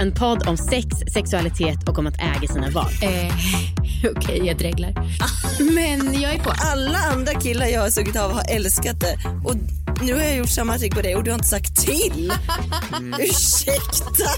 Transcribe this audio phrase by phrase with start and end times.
[0.00, 2.92] En podd om sex, sexualitet och om att äga sina val.
[3.02, 3.34] Eh,
[4.16, 4.92] Okej, jag dreglar.
[5.74, 6.52] Men jag är på.
[6.56, 9.18] Alla andra killar jag har sugit av har älskat det.
[9.44, 9.54] Och
[10.02, 12.32] nu har jag gjort samma trick på dig och du har inte sagt till.
[13.18, 14.30] Ursäkta.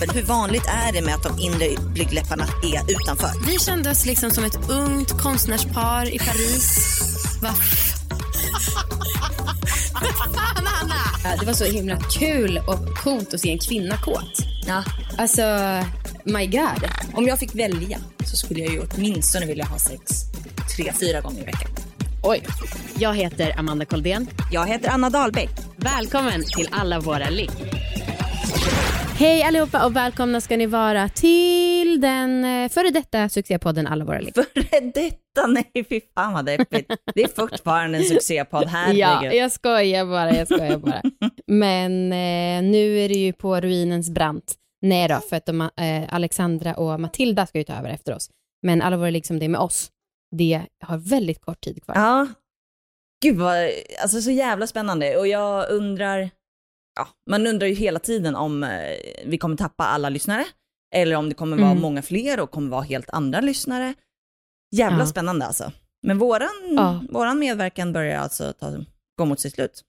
[0.00, 3.30] Men hur vanligt är det med att de inre blygdläpparna är utanför?
[3.46, 7.00] Vi kände oss liksom som ett ungt konstnärspar i Paris.
[7.42, 7.54] Va?
[10.34, 11.36] Fan, Anna!
[11.40, 14.57] Det var så himla kul och coolt att se en kvinna kåt.
[14.68, 14.84] Ja,
[15.18, 15.42] Alltså,
[16.24, 16.84] my god.
[17.14, 20.02] om jag fick välja så skulle jag ju åtminstone vilja ha sex
[20.76, 21.70] tre, fyra gånger i veckan.
[22.22, 22.42] Oj.
[22.98, 24.28] Jag heter Amanda Koldén.
[24.52, 25.50] Jag heter Anna Dahlbeck.
[25.76, 27.50] Välkommen till Alla våra ligg.
[29.18, 34.20] Hej allihopa och välkomna ska ni vara till den eh, före detta succépodden Alla våra
[34.20, 34.34] ligg.
[34.34, 36.92] Före detta, nej fy fan vad deppigt.
[37.14, 39.38] Det är fortfarande en succépodd, Ja, herregud.
[39.40, 41.02] jag skojar bara, jag skojar bara.
[41.46, 44.54] Men eh, nu är det ju på ruinens brant.
[44.82, 48.30] Nej då, för att de, eh, Alexandra och Matilda ska ju ta över efter oss.
[48.62, 49.90] Men alla våra liksom det är med oss,
[50.36, 51.94] det har väldigt kort tid kvar.
[51.96, 52.26] Ja.
[53.22, 53.56] Gud vad,
[54.02, 55.16] alltså så jävla spännande.
[55.16, 56.30] Och jag undrar,
[56.98, 58.70] ja, man undrar ju hela tiden om eh,
[59.26, 60.44] vi kommer tappa alla lyssnare.
[60.94, 61.82] Eller om det kommer vara Mm.
[61.82, 63.94] många fler och kommer vara helt andra lyssnare.
[64.76, 65.06] Jävla Ja.
[65.06, 65.72] spännande alltså.
[66.06, 67.04] Men våran, Ja.
[67.10, 68.72] våran medverkan börjar alltså ta,
[69.18, 69.82] gå mot sitt slut.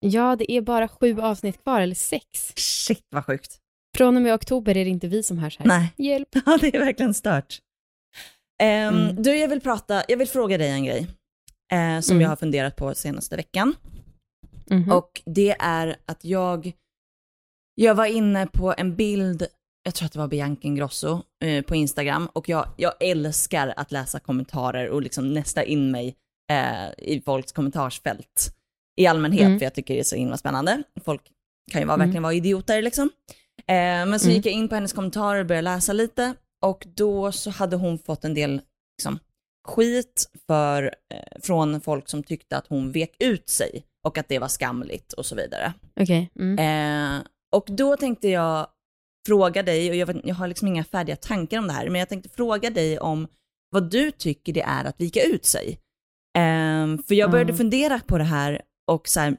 [0.00, 2.52] Ja, det är bara sju avsnitt kvar, eller sex.
[2.56, 3.58] Shit vad sjukt.
[3.96, 5.66] Från och med oktober är det inte vi som hörs här.
[5.66, 5.92] Nej.
[5.96, 6.28] Hjälp.
[6.46, 7.58] Ja, det är verkligen stört.
[8.62, 9.22] Ehm, Mm.
[9.22, 11.06] Du, jag vill prata, jag vill fråga dig en grej.
[11.72, 12.20] eh, som Mm.
[12.22, 13.74] jag har funderat på senaste veckan.
[14.70, 14.92] Mhm.
[14.92, 16.72] Och det är att jag,
[17.74, 19.46] jag var inne på en bild,
[19.82, 23.92] jag tror att det var Bianca Ingrosso eh, på Instagram och jag, jag älskar att
[23.92, 26.16] läsa kommentarer och liksom nästa in mig
[26.52, 28.54] eh, i folks kommentarsfält
[28.96, 29.58] i allmänhet, Mm.
[29.58, 30.82] för jag tycker det är så himla spännande.
[31.04, 31.22] Folk
[31.72, 32.06] kan ju vara, Mm.
[32.06, 33.10] verkligen vara idioter liksom.
[33.58, 33.74] Eh,
[34.06, 34.36] men så Mm.
[34.36, 37.98] gick jag in på hennes kommentarer och började läsa lite och då så hade hon
[37.98, 38.60] fått en del
[38.98, 39.18] liksom,
[39.68, 40.82] skit för,
[41.14, 45.12] eh, från folk som tyckte att hon vek ut sig och att det var skamligt
[45.12, 45.72] och så vidare.
[46.00, 46.30] Okej.
[46.38, 46.58] Mm.
[47.18, 47.22] Eh,
[47.56, 48.66] och då tänkte jag
[49.26, 51.98] fråga dig, och jag, vet, jag har liksom inga färdiga tankar om det här, men
[51.98, 53.28] jag tänkte fråga dig om
[53.70, 55.68] vad du tycker det är att vika ut sig.
[56.38, 57.56] Eh, för jag började Ja.
[57.56, 59.36] fundera på det här och så här,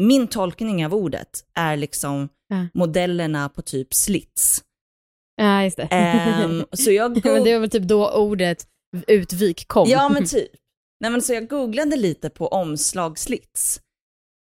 [0.00, 2.66] min tolkning av ordet är liksom Ja.
[2.74, 4.62] modellerna på typ slits.
[5.36, 5.82] Ja, just det.
[5.90, 8.66] Ehm, så jag men go- det var väl typ då ordet
[9.06, 9.88] utvik kom.
[9.88, 10.48] Ja men typ.
[11.00, 13.80] Nej men så jag googlade lite på omslagslits.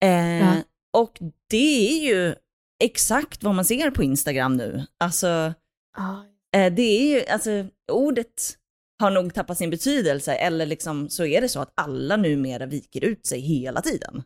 [0.06, 0.56] Eh, Ja.
[0.98, 1.18] Och
[1.50, 2.36] det är ju
[2.84, 4.86] exakt vad man ser på Instagram nu.
[5.00, 5.54] Alltså,
[5.98, 6.24] Ah.
[6.58, 8.58] eh, det är ju, alltså ordet
[9.02, 13.04] har nog tappat sin betydelse eller liksom så är det så att alla numera viker
[13.04, 14.24] ut sig hela tiden.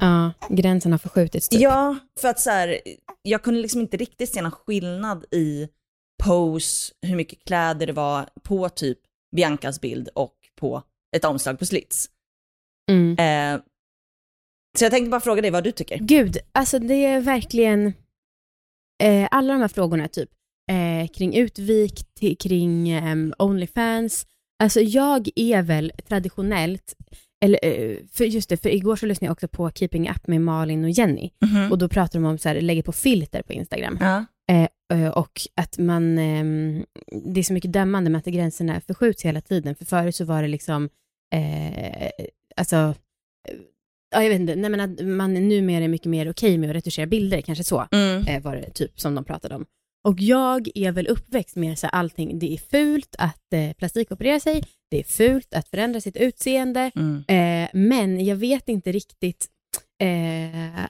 [0.00, 1.60] Ja, gränsen har förskjutits typ.
[1.60, 2.80] Ja, för att så här,
[3.22, 5.68] jag kunde liksom inte riktigt se någon skillnad i
[6.24, 8.98] pose, hur mycket kläder det var på typ
[9.36, 10.82] Biancas bild och på
[11.16, 12.10] ett omslag på slits.
[12.90, 13.16] Mm.
[13.18, 13.60] Eh,
[14.78, 15.98] så jag tänkte bara fråga dig vad du tycker.
[15.98, 17.86] Gud, alltså det är verkligen
[19.02, 20.30] eh, alla de här frågorna typ
[20.70, 24.26] eh, kring utvik, till, kring ehm, Onlyfans.
[24.62, 26.94] Alltså jag är väl traditionellt,
[27.44, 30.40] eller eh, för just det, för igår så lyssnade jag också på Keeping Up med
[30.40, 31.30] Malin och Jenny
[31.70, 33.98] och då pratar de om så här, lägger på filter på Instagram.
[34.00, 34.24] Ja.
[34.52, 36.84] Eh, och att man, ehm,
[37.24, 39.74] det är så mycket dömande med att gränserna förskjuts hela tiden.
[39.74, 40.88] För förut så var det liksom,
[41.34, 42.10] eh,
[42.56, 42.76] alltså,
[43.48, 43.54] eh,
[44.10, 46.76] ja, jag vet inte, nej men att man numera är mycket mer okej med att
[46.76, 48.26] retuschera bilder, kanske så, Mm.
[48.26, 49.66] eh, var det typ som de pratade om.
[50.04, 54.40] Och jag är väl uppväxt med så här, allting, det är fult att eh, plastikoperera
[54.40, 57.24] sig, det är fult att förändra sitt utseende, Mm.
[57.28, 59.46] eh, men jag vet inte riktigt
[60.02, 60.84] eh, eh,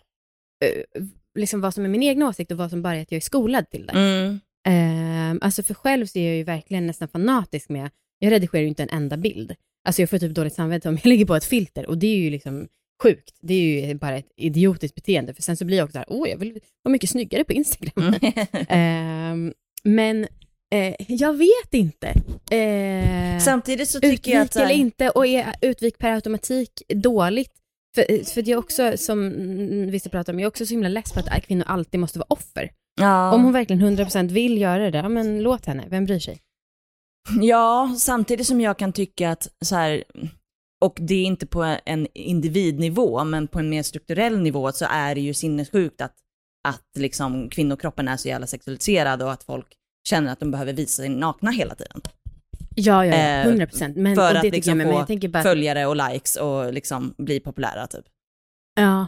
[1.38, 3.20] liksom vad som är min egen åsikt och vad som bara är att jag är
[3.20, 3.92] skolad till det.
[3.92, 4.40] Mm.
[4.68, 8.68] Eh, alltså för själv så är jag ju verkligen nästan fanatisk med, jag redigerar ju
[8.68, 9.54] inte en enda bild.
[9.88, 12.16] Alltså jag får typ dåligt samvete om jag lägger på ett filter och det är
[12.16, 12.68] ju liksom
[13.02, 13.38] sjukt.
[13.40, 16.06] Det är ju bara ett idiotiskt beteende för sen så blir jag också så här,
[16.08, 18.14] åh jag vill vara mycket snyggare på Instagram.
[18.68, 19.52] Ehm,
[19.84, 20.26] men
[20.74, 22.08] eh, jag vet inte.
[22.56, 24.46] Eh, Samtidigt så tycker jag att...
[24.46, 27.52] utvik eller inte och är utvik per automatik dåligt?
[27.94, 30.88] För, för det är också, som mm, vissa pratar om, jag är också så himla
[30.88, 32.70] less på att kvinnor alltid måste vara offer.
[33.00, 33.32] Ja.
[33.32, 36.40] Om hon verkligen 100% vill göra det, ja, men låt henne, vem bryr sig?
[37.40, 40.04] Ja, samtidigt som jag kan tycka att så här,
[40.80, 45.14] och det är inte på en individnivå, men på en mer strukturell nivå så är
[45.14, 46.14] det ju sinnessjukt att,
[46.68, 49.66] att liksom kvinnokroppen är så jävla sexualiserad och att folk
[50.08, 52.00] känner att de behöver visa sig nakna hela tiden.
[52.74, 53.94] Ja, ja, ja, Eh, 100 procent.
[54.16, 58.04] För att liksom jag få jag bara, följare och likes och liksom bli populära typ.
[58.80, 59.06] ja.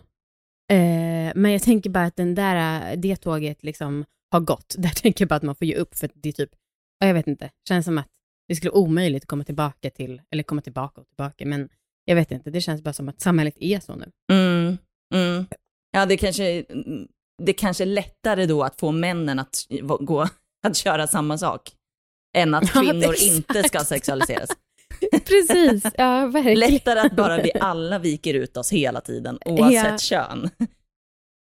[0.73, 4.75] Eh, men jag tänker bara att den där, det tåget liksom har gått.
[4.79, 6.51] Där tänker jag bara att man får ge upp för det är typ,
[6.99, 8.09] ja, jag vet inte, känns som att
[8.51, 11.69] det skulle vara omöjligt att komma tillbaka till, eller komma tillbaka och tillbaka, men
[12.05, 14.11] jag vet inte, det känns bara som att samhället är så nu.
[14.33, 14.79] Mm,
[15.15, 15.47] mm.
[15.93, 16.65] Ja, det kanske,
[17.43, 19.67] det kanske är lättare då att få männen att
[20.01, 20.29] gå,
[20.67, 21.71] att köra samma sak,
[22.37, 23.23] än att Ja, kvinnor exakt.
[23.23, 24.51] inte ska sexualiseras.
[25.13, 26.59] Precis, ja verkligen.
[26.59, 29.99] Lättare att bara vi alla viker ut oss hela tiden, oavsett Ja.
[29.99, 30.51] kön.
[30.59, 30.67] Ja.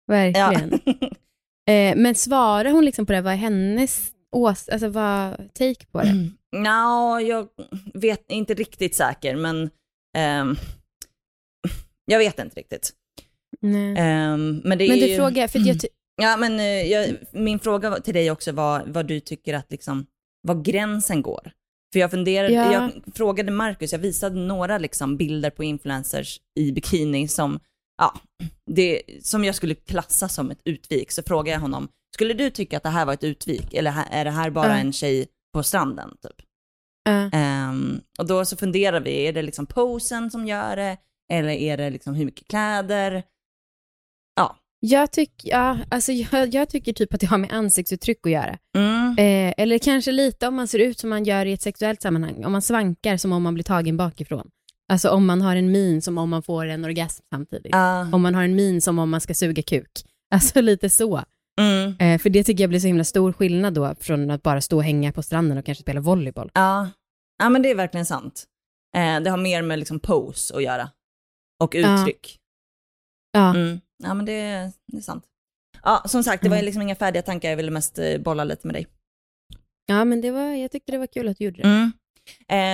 [0.07, 0.73] Verkligen.
[1.69, 6.01] Eh, men svarar hon liksom på det, vad är hennes ås, alltså vad, take på
[6.01, 6.29] det?
[6.55, 7.47] Nå, jag
[7.93, 9.69] vet inte riktigt säker, men
[10.17, 10.55] ehm,
[12.05, 12.91] jag vet inte riktigt.
[13.61, 13.95] Nej.
[13.97, 15.15] Ehm, men det är Men du ju...
[15.15, 15.87] frågar, för jag, ty-
[16.21, 20.05] Ja, men eh, jag, min fråga till dig också var vad du tycker att liksom,
[20.47, 21.51] var gränsen går.
[21.93, 22.73] För jag funderade, Ja.
[22.73, 27.59] jag frågade Marcus, jag visade några liksom bilder på influencers i bikini som,
[27.97, 28.13] ja,
[28.71, 31.11] det, som jag skulle klassa som ett utvik.
[31.11, 33.73] Så frågade jag honom, skulle du tycka att det här var ett utvik?
[33.73, 34.77] Eller är det här bara Ja.
[34.77, 36.09] en tjej på stranden?
[36.21, 36.45] Typ?
[37.05, 37.29] ja.
[37.33, 40.97] Ehm, och då så funderar vi, är det liksom posen som gör det?
[41.33, 43.23] Eller är det liksom hur mycket kläder?
[44.35, 44.55] Ja.
[44.79, 48.57] jag, tycker, ja, alltså jag, jag tycker typ att det har med ansiktsuttryck att göra.
[48.77, 49.15] Mm.
[49.17, 52.45] Eh, eller kanske lite om man ser ut som man gör i ett sexuellt sammanhang.
[52.45, 54.49] Om man svankar som om man blir tagen bakifrån.
[54.91, 57.75] Alltså om man har en min som om man får en orgasm samtidigt.
[57.75, 59.91] Ah, Om man har en min som om man ska suga kuk.
[60.33, 61.23] Alltså lite så.
[61.59, 61.95] Mm.
[61.99, 64.77] Eh, för det tycker jag blir så himla stor skillnad då från att bara stå
[64.77, 66.51] och hänga på stranden och kanske spela volleyboll.
[66.53, 66.89] Ja.
[67.39, 68.45] ja, men det är verkligen sant.
[68.95, 70.89] Eh, det har mer med liksom pose att göra.
[71.63, 72.37] Och uttryck.
[73.31, 73.79] Ja, Mm.
[74.03, 75.23] Ja, men det, det är sant.
[75.83, 76.65] Ja, som sagt, det var Mm.
[76.65, 78.87] liksom inga färdiga tankar, jag ville mest eh, bolla lite med dig.
[79.85, 81.67] ja men det var, jag tyckte det var kul att du gjorde det.
[81.67, 81.91] Mm.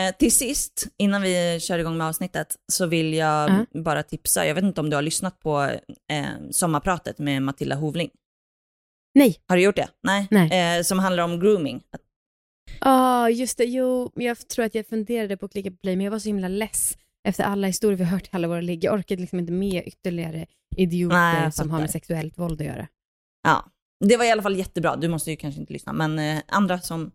[0.09, 3.65] Eh, till sist, innan vi kör igång med avsnittet, så vill jag Ja.
[3.83, 5.61] bara tipsa, jag vet inte om du har lyssnat på
[6.11, 8.09] eh, sommarpratet med Matilda Hovling.
[9.15, 9.37] Nej.
[9.47, 9.87] Har du gjort det?
[10.03, 10.27] Nej.
[10.31, 10.77] Nej.
[10.77, 11.83] Eh, som handlar om grooming.
[12.79, 13.65] Ja, just det.
[13.65, 16.29] Jo, jag tror att jag funderade på att klicka på play, men jag var så
[16.29, 16.97] himla less
[17.27, 18.83] efter alla historier vi hört i alla våra ligg.
[18.83, 20.45] Jag orkade liksom inte med ytterligare
[20.75, 22.87] idioter Nej, som har med sexuellt våld att göra.
[23.43, 23.65] Ja,
[24.05, 24.95] det var i alla fall jättebra.
[24.95, 27.11] Du måste ju kanske inte lyssna, men eh, andra som,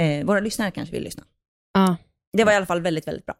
[0.00, 1.24] eh, våra lyssnare kanske vill lyssna.
[1.72, 1.96] Ja.
[2.32, 3.36] Det var i alla fall väldigt, väldigt bra.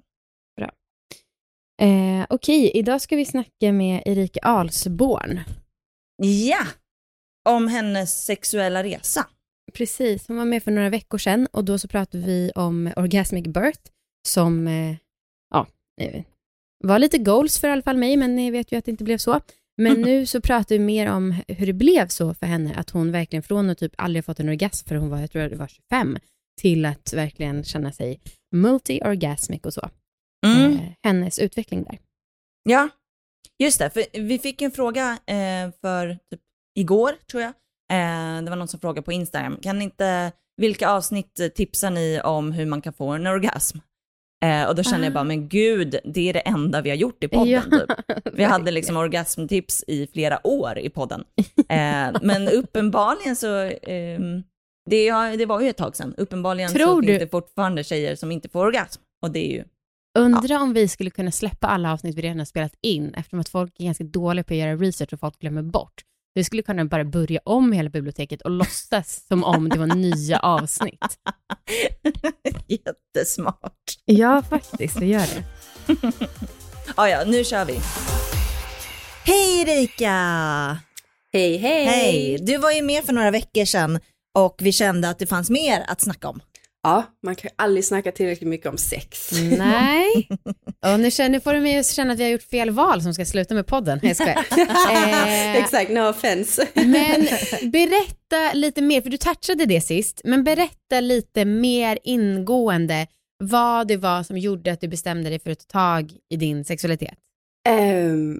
[1.83, 5.41] Eh, Okej, idag ska vi snacka med Erika Alsborn.
[6.23, 6.67] Ja!
[7.49, 9.27] Om hennes sexuella resa.
[9.73, 13.44] Precis, hon var med för några veckor sedan och då så pratade vi om orgasmic
[13.44, 13.81] birth
[14.29, 14.97] som eh,
[15.50, 15.67] ja,
[16.00, 16.25] eh,
[16.85, 19.05] var lite goals för i alla fall mig, men ni vet ju att det inte
[19.05, 19.41] blev så.
[19.77, 23.12] Men nu så pratar vi mer om hur det blev så för henne, att hon
[23.12, 25.69] verkligen från att typ aldrig fått en orgasm för hon var, jag tror det var
[25.69, 26.19] 25,
[26.61, 28.21] till att verkligen känna sig
[28.56, 29.89] multi-orgasmic och så.
[30.47, 30.73] Mm.
[30.73, 31.99] Eh, hennes utveckling där.
[32.62, 32.89] Ja,
[33.59, 33.91] just det.
[33.91, 36.41] För vi fick en fråga eh, för typ
[36.74, 37.48] igår, tror jag.
[37.92, 39.56] Eh, det var någon som frågade på Instagram.
[39.62, 43.78] Kan inte, vilka avsnitt tipsar ni om hur man kan få en orgasm?
[44.44, 45.14] Eh, och då kände jag Ah.
[45.14, 47.62] bara, men gud, det är det enda vi har gjort i podden.
[47.70, 48.34] Ja, Typ.
[48.34, 51.24] Vi hade liksom orgasmtips i flera år i podden.
[51.69, 54.43] Eh, men uppenbarligen så, ehm,
[54.91, 56.14] det, ja, det var ju ett tag sedan.
[56.17, 59.00] Uppenbarligen så Tror finns du- det fortfarande tjejer som inte får orgasm.
[59.22, 59.64] Och det är ju,
[60.19, 63.48] Undra om vi skulle kunna släppa alla avsnitt vi redan har spelat in, eftersom att
[63.48, 66.02] folk är ganska dåliga på att göra research och folk glömmer bort.
[66.34, 70.39] Vi skulle kunna bara börja om hela biblioteket och låtsas som om det var nya
[70.39, 71.19] avsnitt.
[72.67, 73.82] jättesmart.
[74.05, 75.44] Ja, faktiskt, vi gör det.
[76.96, 77.81] Ja, ja, nu kör vi.
[79.24, 80.12] Hej Erika!
[81.32, 81.84] Hej, hej!
[81.84, 82.39] Hej!
[82.41, 84.01] Du var ju med för några veckor sedan
[84.34, 86.41] och vi kände att det fanns mer att snacka om.
[86.82, 89.31] Ja, man kan aldrig snacka tillräckligt mycket om sex.
[89.58, 90.29] Nej.
[90.93, 93.03] Och nu, känner, nu får du mig att känna att vi har gjort fel val
[93.03, 94.01] som ska sluta med podden.
[94.03, 94.19] Jag.
[94.93, 96.69] Eh, Exakt, no offense.
[96.74, 97.27] Men
[97.70, 103.06] berätta lite mer, för du touchade det sist, men berätta lite mer ingående
[103.44, 106.65] vad det var som gjorde att du bestämde dig för att ta tag i din
[106.65, 107.15] sexualitet.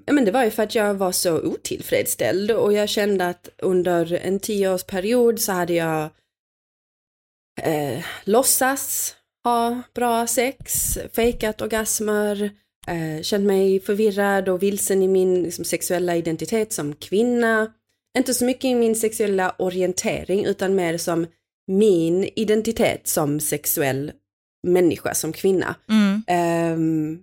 [0.05, 3.49] Ja, men det var ju för att jag var så otillfredsställd och jag kände att
[3.57, 6.09] under en tioårsperiod så hade jag
[7.61, 12.51] eh, låtsas ha bra sex, fejkat orgasmer,
[12.87, 17.71] eh, känt mig förvirrad och vilsen i min liksom, sexuella identitet som kvinna.
[18.17, 21.27] Inte så mycket i min sexuella orientering utan mer som
[21.67, 24.11] min identitet som sexuell
[24.67, 25.75] människa, som kvinna.
[25.89, 26.23] Mm.
[26.27, 27.19] Ehm,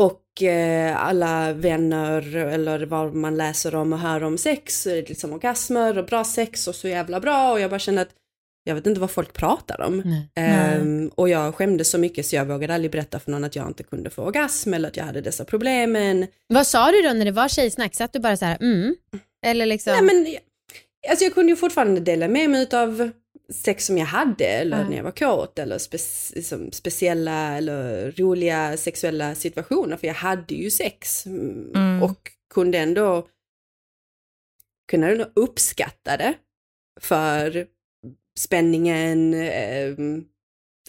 [0.00, 5.98] och eh, alla vänner eller vad man läser om och hör om sex, liksom orgasmer
[5.98, 8.14] och bra sex och så jävla bra och jag bara känner att
[8.64, 10.02] jag vet inte vad folk pratar om.
[10.34, 13.66] Ehm, och jag skämdes så mycket så jag vågade aldrig berätta för någon att jag
[13.66, 16.26] inte kunde få orgasm eller att jag hade dessa problemen.
[16.48, 17.94] Vad sa du då när det var tjejsnack?
[17.94, 18.96] Satt du bara så här, mm?
[19.46, 19.92] Eller liksom?
[19.92, 20.36] Nej men,
[21.10, 23.10] alltså jag kunde ju fortfarande dela med mig av
[23.52, 24.88] sex som jag hade eller Ja.
[24.88, 25.98] när jag var kåt eller spe,
[26.34, 32.02] liksom, speciella eller roliga sexuella situationer för jag hade ju sex mm, Mm.
[32.02, 33.26] och kunde ändå
[34.92, 36.34] ändå uppskatta det
[37.00, 37.66] för
[38.40, 40.24] spänningen, ehm,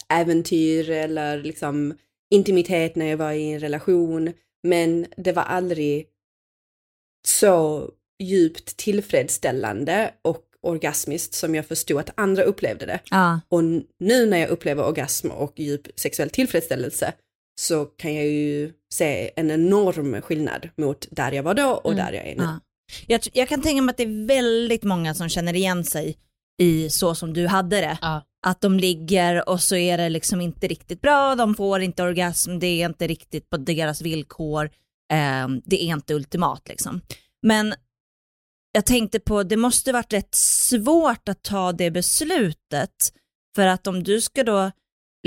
[0.09, 1.97] äventyr eller liksom
[2.33, 4.33] intimitet när jag var i en relation.
[4.63, 6.07] Men det var aldrig
[7.27, 7.89] så
[8.19, 12.99] djupt tillfredsställande och orgasmiskt som jag förstod att andra upplevde det.
[13.11, 13.41] Ja.
[13.49, 13.63] Och
[13.99, 17.13] nu när jag upplever orgasm och djup sexuell tillfredsställelse
[17.61, 22.13] så kan jag ju se en enorm skillnad mot där jag var då och där
[22.13, 22.43] jag är nu.
[22.43, 22.59] Ja.
[23.07, 26.17] Jag, jag kan tänka mig att det är väldigt många som känner igen sig
[26.57, 27.97] i så som du hade det.
[28.01, 28.23] Ja.
[28.47, 32.59] Att de ligger och så är det liksom inte riktigt bra, de får inte orgasm,
[32.59, 34.65] det är inte riktigt på deras villkor,
[35.13, 37.01] eh, det är inte ultimat liksom.
[37.41, 37.73] Men
[38.71, 43.13] jag tänkte på, det måste varit rätt svårt att ta det beslutet,
[43.55, 44.71] för att om du ska då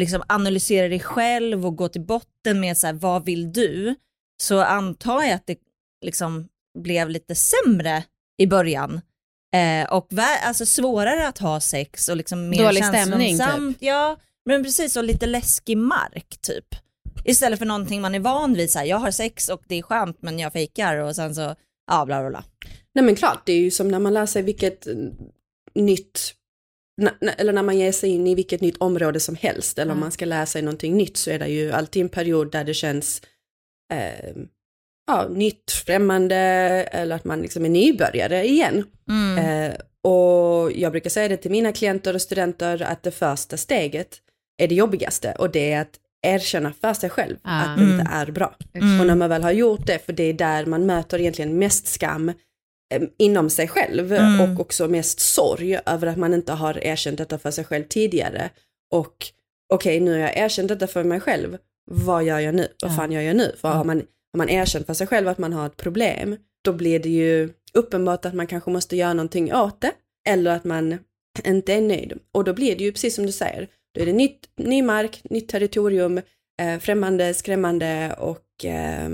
[0.01, 3.95] liksom analysera dig själv och gå till botten med så här, vad vill du?
[4.43, 5.59] Så antar jag att det
[6.05, 8.05] liksom blev lite sämre
[8.39, 9.01] i början.
[9.55, 10.09] Eh, och
[10.43, 13.77] alltså svårare att ha sex och liksom mer Dålig stämning, typ.
[13.81, 16.65] Ja, men precis och lite läskig mark typ.
[17.25, 19.83] Istället för någonting man är van vid, så här, jag har sex och det är
[19.83, 21.55] skönt men jag fejkar och sen så,
[21.91, 22.45] ja bla bla bla.
[22.95, 24.87] Nej men klart, det är ju som när man lär sig vilket
[25.75, 26.35] nytt,
[27.03, 30.01] na- eller när man ger sig in i vilket nytt område som helst, eller om
[30.01, 32.75] man ska lära sig någonting nytt så är det ju alltid en period där det
[32.75, 33.23] känns
[33.93, 34.35] eh,
[35.07, 36.37] ja, nytt, främmande,
[36.91, 38.85] eller att man liksom är nybörjare igen.
[39.09, 39.39] Mm.
[39.71, 39.75] Eh,
[40.13, 44.09] och jag brukar säga det till mina klienter och studenter att det första steget
[44.63, 47.61] är det jobbigaste och det är att erkänna för sig själv Ah.
[47.61, 48.07] att det inte Mm.
[48.13, 48.55] är bra.
[48.75, 49.01] Mm.
[49.01, 51.87] Och när man väl har gjort det, för det är där man möter egentligen mest
[51.87, 52.29] skam
[52.95, 54.41] eh, inom sig själv Mm.
[54.41, 58.51] och också mest sorg över att man inte har erkänt detta för sig själv tidigare.
[58.93, 59.27] Och
[59.73, 61.59] okej, nu har jag erkänt detta för mig själv,
[61.91, 62.69] vad gör jag nu?
[62.83, 63.55] Vad fan gör jag nu?
[63.61, 64.03] För har man,
[64.35, 67.51] har man erkänt för sig själv att man har ett problem, då blir det ju
[67.75, 69.93] uppenbart att man kanske måste göra någonting åt det,
[70.29, 70.99] eller att man
[71.45, 72.19] inte är nöjd.
[72.33, 75.21] Och då blir det ju precis som du säger, då är det nytt, ny mark,
[75.25, 76.21] nytt territorium,
[76.63, 79.09] eh, främmande, skrämmande och eh,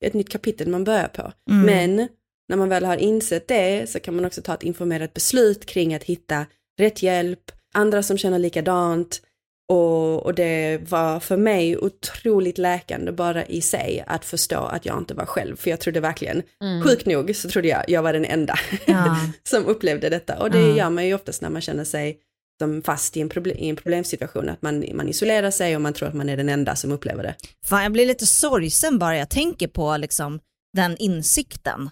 [0.00, 1.32] ett nytt kapitel man börjar på.
[1.50, 1.66] Mm.
[1.66, 2.08] Men
[2.48, 5.94] när man väl har insett det så kan man också ta ett informerat beslut kring
[5.94, 6.46] att hitta
[6.78, 9.22] rätt hjälp, andra som känner likadant.
[9.68, 14.98] Och, och det var för mig otroligt läkande bara i sig att förstå att jag
[14.98, 15.56] inte var själv.
[15.56, 16.82] För jag trodde verkligen, Mm.
[16.82, 19.16] sjukt nog så trodde jag jag var den enda Ja.
[19.48, 20.38] som upplevde detta.
[20.42, 20.76] Och det Ja.
[20.76, 22.18] gör man ju oftast när man känner sig
[22.58, 25.92] som fast i en, problem, i en problemsituation, att man, man isolerar sig och man
[25.92, 27.34] tror att man är den enda som upplever det.
[27.66, 30.40] Fan, jag blir lite sorgsen bara jag tänker på liksom,
[30.76, 31.90] den insikten.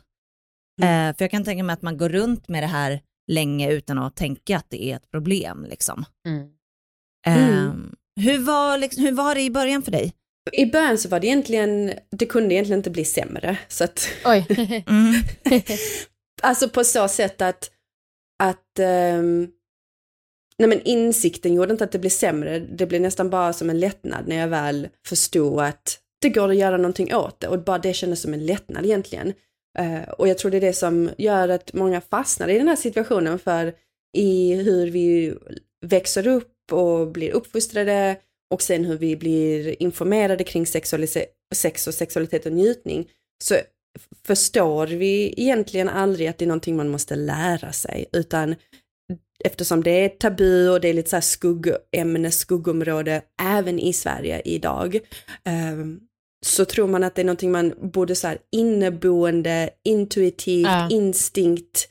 [0.82, 1.08] Mm.
[1.10, 3.00] Eh, för jag kan tänka mig att man går runt med det här
[3.32, 5.66] länge utan att tänka att det är ett problem.
[5.70, 6.04] Liksom.
[6.28, 6.48] Mm.
[7.26, 7.94] Mm.
[8.20, 10.12] hur, var, liksom, hur var det i början för dig?
[10.52, 13.58] I början så var det egentligen, det kunde egentligen inte bli sämre.
[13.68, 14.46] Så att, Oj.
[14.86, 15.14] Mm.
[16.42, 17.70] alltså på så sätt att,
[18.42, 19.48] att ehm,
[20.58, 23.80] nej men insikten gjorde inte att det blev sämre, det blev nästan bara som en
[23.80, 27.78] lättnad när jag väl förstod att det går att göra någonting åt det och bara
[27.78, 29.32] det kändes som en lättnad egentligen.
[29.78, 32.76] Eh, och jag tror det är det som gör att många fastnar i den här
[32.76, 33.74] situationen för
[34.16, 35.34] i hur vi
[35.86, 38.16] växer upp och blir uppfostrade
[38.50, 40.92] och sen hur vi blir informerade kring sex
[41.86, 43.10] och sexualitet och njutning
[43.44, 43.54] så
[44.26, 48.54] förstår vi egentligen aldrig att det är någonting man måste lära sig utan
[49.44, 54.42] eftersom det är tabu och det är lite så här skuggämne, skuggområde även i Sverige
[54.44, 55.00] idag
[55.44, 56.00] ehm,
[56.46, 60.88] så tror man att det är någonting man borde så här inneboende, intuitivt, Ja.
[60.90, 61.88] instinkt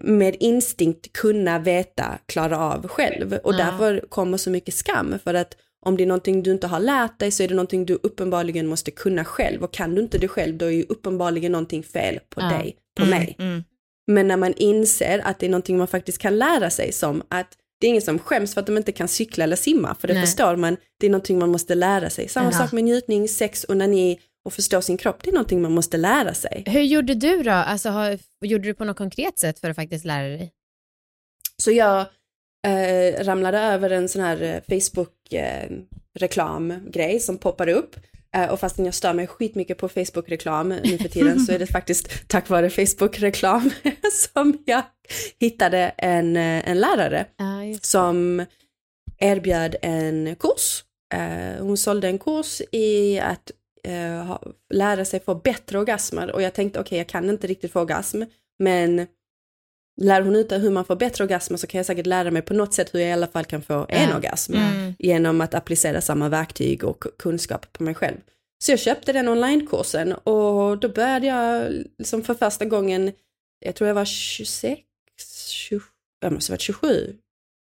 [0.00, 3.32] med instinkt kunna veta, klara av själv.
[3.44, 3.56] Och Ja.
[3.56, 7.18] därför kommer så mycket skam för att om det är någonting du inte har lärt
[7.18, 10.28] dig så är det någonting du uppenbarligen måste kunna själv och kan du inte det
[10.28, 12.48] själv då är ju uppenbarligen någonting fel på Ja.
[12.48, 13.36] dig, på mig.
[13.38, 13.64] Mm.
[14.06, 17.48] Men när man inser att det är någonting man faktiskt kan lära sig som att
[17.80, 20.14] det är ingen som skäms för att de inte kan cykla eller simma, för det
[20.14, 20.22] Nej.
[20.26, 22.28] förstår man, det är någonting man måste lära sig.
[22.28, 22.58] Samma Ja.
[22.58, 26.34] sak med njutning, sex, onani och förstå sin kropp, det är någonting man måste lära
[26.34, 26.64] sig.
[26.66, 27.50] Hur gjorde du då?
[27.50, 30.52] Alltså, har, gjorde du på något konkret sätt för att faktiskt lära dig?
[31.56, 32.00] Så jag
[32.66, 37.96] eh, ramlade över en sån här eh, Facebook-reklamgrej som poppade upp.
[38.36, 41.66] Eh, och fastän jag stör mig skitmycket på Facebook-reklam nu för tiden så är det
[41.72, 43.70] faktiskt tack vare Facebook-reklam
[44.34, 44.82] som jag
[45.40, 47.86] hittade en, eh, en lärare det.
[47.86, 48.46] som
[49.18, 50.84] erbjöd en kurs.
[51.14, 53.50] Eh, hon sålde en kurs i att
[53.84, 54.38] eh,
[54.74, 58.22] lära sig få bättre orgasmer och jag tänkte okej jag kan inte riktigt få orgasm
[58.58, 59.06] men
[60.00, 62.54] lär hon ut hur man får bättre orgasmer så kan jag säkert lära mig på
[62.54, 64.16] något sätt hur jag i alla fall kan få en Ja.
[64.16, 64.94] orgasm Mm.
[64.98, 68.16] genom att applicera samma verktyg och kunskap på mig själv.
[68.64, 73.12] Så jag köpte den onlinekursen och då började jag liksom för första gången,
[73.60, 74.80] jag tror jag var 26,
[75.48, 75.80] 20,
[76.20, 77.16] jag måste ha varit 27,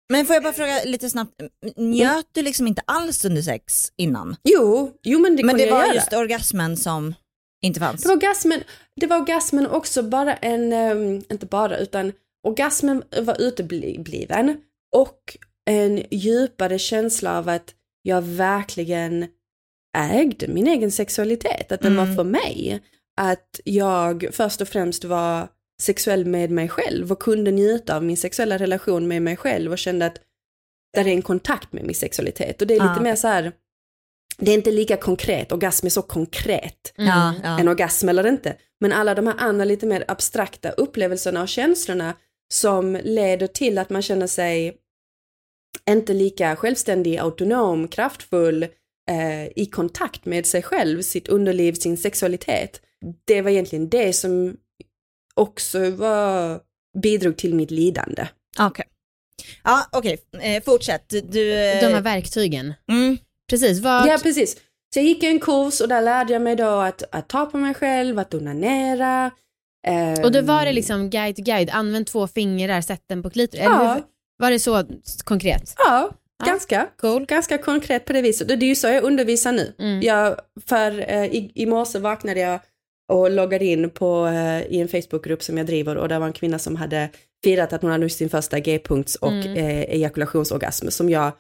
[0.10, 1.42] Men får jag bara fråga lite snabbt,
[1.76, 4.36] njöt du liksom inte alls under sex innan?
[4.44, 5.96] Jo, jo men det Men det var göra.
[5.96, 7.14] just orgasmen som
[7.66, 8.02] inte fanns?
[8.02, 8.64] Det var orgasmen,
[9.02, 12.12] det var orgasmen också bara en, ehm, inte bara utan
[12.48, 14.58] orgasmen var utebliven
[14.96, 15.38] och
[15.70, 19.28] en djupare känsla av att jag verkligen
[19.98, 22.08] ägde min egen sexualitet, att den Mm.
[22.10, 22.82] var för mig.
[23.22, 25.48] Att jag först och främst var
[25.82, 29.77] sexuell med mig själv och kunde njuta av min sexuella relation med mig själv och
[29.77, 30.17] kände att
[30.94, 32.62] där är en kontakt med min sexualitet.
[32.62, 33.01] Och det är lite Ah.
[33.01, 33.51] mer så här,
[34.38, 37.60] det är inte lika konkret, orgasm är så konkret Ja, ja.
[37.60, 38.55] en orgasm eller inte.
[38.79, 42.13] Men alla de här andra lite mer abstrakta upplevelserna och känslorna
[42.53, 44.77] som leder till att man känner sig
[45.89, 48.63] inte lika självständig, autonom, kraftfull,
[49.10, 52.82] eh, i kontakt med sig själv, sitt underliv, sin sexualitet.
[53.25, 54.58] Det var egentligen det som
[55.36, 56.60] också var,
[57.01, 58.27] bidrog till mitt lidande.
[58.60, 58.86] Okej.
[59.63, 60.18] Ja, okej.
[60.42, 61.10] Eh, fortsätt.
[61.32, 61.54] Du...
[61.54, 62.74] Eh, De här verktygen.
[62.92, 63.18] mm.
[63.50, 64.08] Precis, vad...
[64.08, 64.54] Ja, precis.
[64.94, 67.58] Så jag gick en kurs och där lärde jag mig då att, att ta på
[67.58, 69.32] mig själv, att onanera.
[69.88, 73.30] eh, Och då var det liksom guide to guide, använd två fingrar, sätt den på
[73.30, 73.65] klitoris.
[73.65, 73.94] Eller Ja.
[73.94, 74.04] hur-
[74.38, 74.84] Var det så
[75.24, 75.74] konkret?
[75.77, 76.46] Ja, Ja.
[76.46, 76.88] ganska.
[77.01, 77.25] Cool.
[77.25, 78.48] Ganska konkret på det viset.
[78.48, 79.74] Det är ju så jag undervisar nu.
[79.80, 80.01] Mm.
[80.01, 82.60] Jag, för eh, i, i morse vaknade jag
[83.13, 86.34] och loggade in på, eh, i en Facebookgrupp som jag driver och där var en
[86.34, 87.10] kvinna som hade
[87.44, 89.58] firat att hon hade sin första G-punkts och Mm.
[89.58, 91.32] eh, ejakulationsorgasm som jag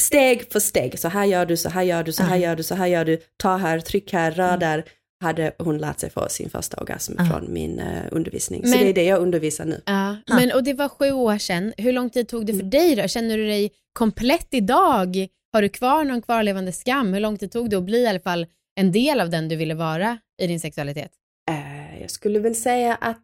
[0.00, 2.38] steg för steg, så här gör du, så här gör du, så här Ah.
[2.38, 4.84] gör du, så här gör du, ta här, tryck här, rör där,
[5.24, 7.24] hade hon lärt sig få sin första orgasm Ah.
[7.24, 8.62] från min eh, undervisning.
[8.62, 9.82] Så Men- det är det jag undervisar nu.
[9.86, 11.72] Ja, men och det var sju år sedan.
[11.76, 13.08] Hur lång tid tog det för dig då?
[13.08, 15.26] Känner du dig komplett idag?
[15.52, 17.12] Har du kvar någon kvarlevande skam?
[17.14, 19.56] Hur lång tid tog det att bli i alla fall en del av den du
[19.56, 21.12] ville vara i din sexualitet?
[21.50, 23.22] Eh, jag skulle väl säga att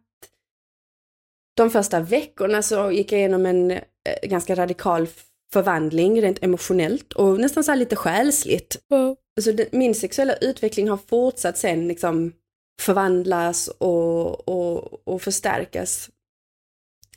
[1.55, 3.79] de första veckorna så gick jag igenom en eh,
[4.23, 5.07] ganska radikal
[5.53, 8.77] förvandling rent emotionellt och nästan så lite själsligt.
[9.37, 12.33] Alltså det, min sexuella utveckling har fortsatt sen liksom
[12.81, 16.09] förvandlas och, och, och förstärkas.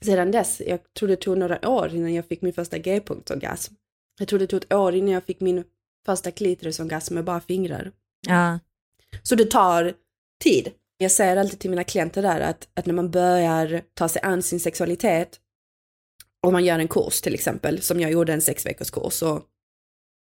[0.00, 3.74] Sedan dess, jag tror det tog några år innan jag fick min första G-punktsorgasm.
[4.18, 5.64] Jag tror det tog ett år innan jag fick min
[6.06, 7.92] första klitorisorgasm med bara fingrar.
[8.26, 8.58] Ja.
[9.22, 9.94] Så det tar
[10.44, 10.72] tid.
[10.98, 14.42] Jag säger alltid till mina klienter där att, att när man börjar ta sig an
[14.42, 15.40] sin sexualitet,
[16.46, 19.42] om man gör en kurs till exempel, som jag gjorde en sex veckors kurs och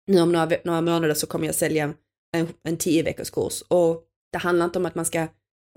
[0.08, 1.94] nu om några, några månader så kommer jag sälja
[2.36, 5.28] en, en tio veckors kurs och det handlar inte om att man ska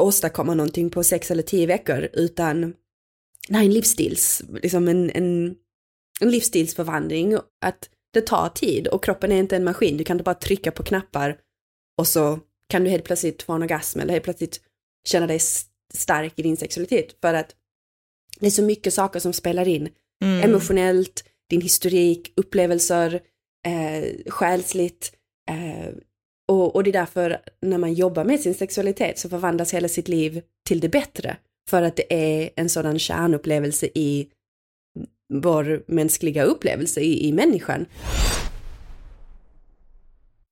[0.03, 2.75] åstadkomma någonting på sex eller tio veckor utan
[3.49, 5.57] det här är en livsstils, liksom en, en,
[6.21, 10.25] en livsstilsförvandling, att det tar tid och kroppen är inte en maskin, du kan inte
[10.25, 11.39] bara trycka på knappar
[11.99, 14.61] och så kan du helt plötsligt få en orgasm eller helt plötsligt
[15.09, 15.39] känna dig
[15.95, 17.55] stark i din sexualitet för att
[18.41, 19.89] det är så mycket saker som spelar in
[20.23, 20.51] Mm.
[20.51, 23.21] emotionellt, din historik, upplevelser,
[23.67, 25.13] eh, själsligt
[25.51, 25.95] eh,
[26.49, 30.09] och, och det är därför när man jobbar med sin sexualitet så förvandlas hela sitt
[30.09, 31.37] liv till det bättre
[31.71, 34.29] för att det är en sådan kärnupplevelse i
[35.35, 37.87] vår mänskliga upplevelse i, i människan.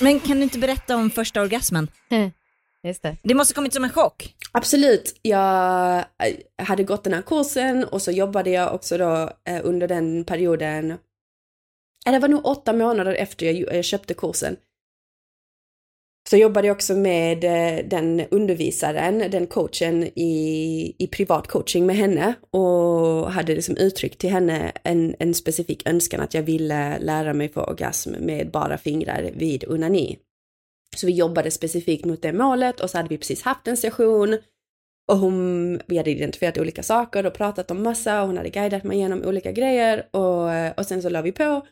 [0.00, 1.88] Men kan du inte berätta om första orgasmen?
[2.82, 3.16] Just det.
[3.22, 4.34] Det måste kommit som en chock.
[4.52, 5.18] Absolut.
[5.22, 9.88] Jag eh, hade gått den här kursen och så jobbade jag också då eh, under
[9.88, 10.90] den perioden.
[12.06, 14.56] Eh, Det var nog åtta månader efter jag, jag köpte kursen.
[16.30, 21.96] Så jobbade jag också med eh, den undervisaren, den coachen i, i privat coaching med
[21.96, 27.34] henne och hade liksom uttryckt till henne en, en specifik önskan att jag ville lära
[27.34, 30.18] mig få orgasm med bara fingrar vid onani.
[30.96, 34.38] Så vi jobbade specifikt mot det målet och så hade vi precis haft en session
[35.08, 38.84] och hon, vi hade identifierat olika saker och pratat om massa och hon hade guidat
[38.84, 41.66] mig genom olika grejer och, och sen så la vi på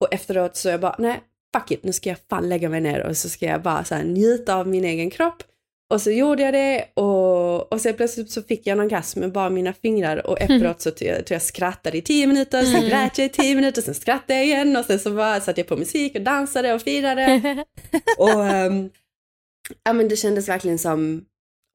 [0.00, 1.20] och efteråt så jag bara nej,
[1.56, 3.94] fuck it, nu ska jag fan lägga mig ner och så ska jag bara så
[3.94, 5.42] här njuta av min egen kropp.
[5.90, 9.32] Och så gjorde jag det och, och sen plötsligt så fick jag en orgasm med
[9.32, 12.88] bara mina fingrar och efteråt så tror jag, tror jag skrattade i tio minuter, sen
[12.88, 15.68] grät jag i tio minuter, sen skrattade jag igen och sen så bara satte jag
[15.68, 17.64] på musik och dansade och firade.
[18.18, 18.90] och um,
[19.84, 21.24] ja men det kändes verkligen som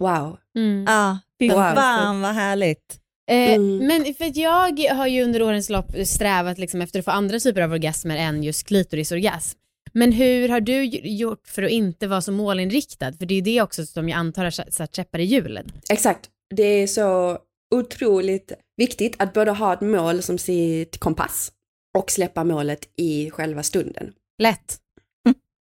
[0.03, 0.37] wow.
[0.57, 0.85] Mm.
[0.87, 1.75] Ja, fy Wow.
[1.75, 2.99] fan vad härligt.
[3.31, 3.77] Eh, Mm.
[3.87, 7.39] Men för att jag har ju under årens lopp strävat liksom efter att få andra
[7.39, 9.59] typer av orgasmer än just klitorisorgasm.
[9.93, 13.13] Men hur har du gj- gjort för att inte vara så målinriktad?
[13.13, 15.71] För det är ju det också som jag antar har satt käppar i hjulen.
[15.89, 16.29] Exakt.
[16.55, 17.37] Det är så
[17.75, 21.51] otroligt viktigt att både ha ett mål som sitt kompass
[21.97, 24.13] och släppa målet i själva stunden.
[24.41, 24.77] Lätt.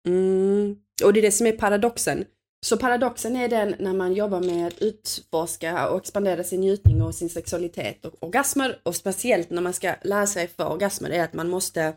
[0.09, 0.77] Mm.
[1.05, 2.25] Och det är det som är paradoxen.
[2.67, 7.15] Så paradoxen är den när man jobbar med att utforska och expandera sin njutning och
[7.15, 11.33] sin sexualitet och orgasmer och speciellt när man ska lära sig för orgasmer är att
[11.35, 11.93] man måste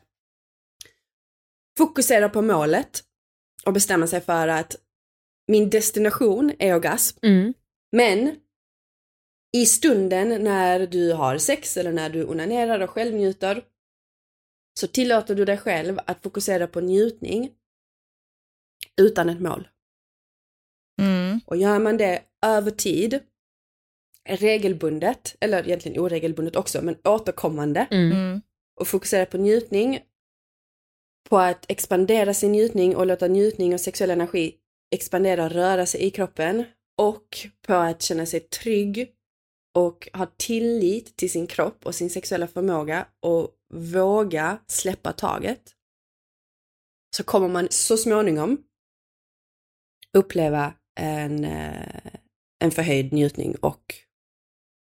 [1.77, 3.03] fokusera på målet
[3.65, 4.75] och bestämma sig för att
[5.47, 7.17] min destination är orgasm.
[7.21, 7.53] Mm.
[7.91, 8.35] Men
[9.57, 13.63] i stunden när du har sex eller när du onanerar och självnjuter
[14.79, 17.51] så tillåter du dig själv att fokusera på njutning
[19.01, 19.67] utan ett mål.
[21.01, 21.39] Mm.
[21.45, 23.19] Och gör man det över tid,
[24.29, 28.11] regelbundet, eller egentligen oregelbundet också, men återkommande Mm.
[28.11, 28.41] Mm.
[28.79, 29.99] och fokusera på njutning,
[31.29, 34.55] på att expandera sin njutning och låta njutning och sexuell energi
[34.95, 36.63] expandera och röra sig i kroppen
[36.97, 39.11] och på att känna sig trygg
[39.75, 45.75] och ha tillit till sin kropp och sin sexuella förmåga och våga släppa taget
[47.17, 48.57] så kommer man så småningom
[50.13, 52.13] uppleva en, eh,
[52.59, 53.95] en förhöjd njutning och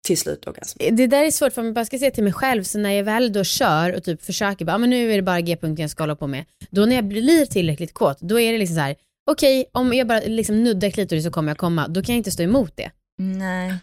[0.06, 0.78] till slut orgasm.
[0.92, 2.90] Det där är svårt för om jag bara ska se till mig själv, så när
[2.90, 5.82] jag väl då kör och typ försöker, bara, "Ah, men nu är det bara G-punkten
[5.82, 6.44] jag ska hålla på med.
[6.70, 8.96] Då när jag blir tillräckligt kåt, då är det liksom så här,
[9.30, 12.30] okej, om jag bara liksom nuddar klitoris så kommer jag komma, då kan jag inte
[12.30, 12.90] stå emot det.
[13.18, 13.74] Nej.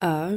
[0.00, 0.28] Ja,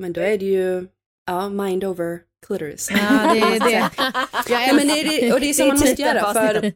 [0.00, 0.86] men då är det ju
[1.26, 2.90] ja, mind over clitoris.
[2.90, 3.90] Ja, det är det.
[4.48, 6.54] Ja, men det är det, och det är så Det är man måste göra för,
[6.54, 6.74] avsnittet.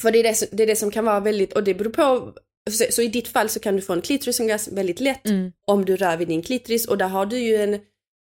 [0.00, 1.90] för det, är det, som, det är det som kan vara väldigt, och det beror
[1.90, 2.32] på,
[2.70, 5.52] så, så i ditt fall så kan du få en klitorisorgasm väldigt lätt Mm.
[5.66, 7.80] om du rör vid din klitoris och där har du ju en,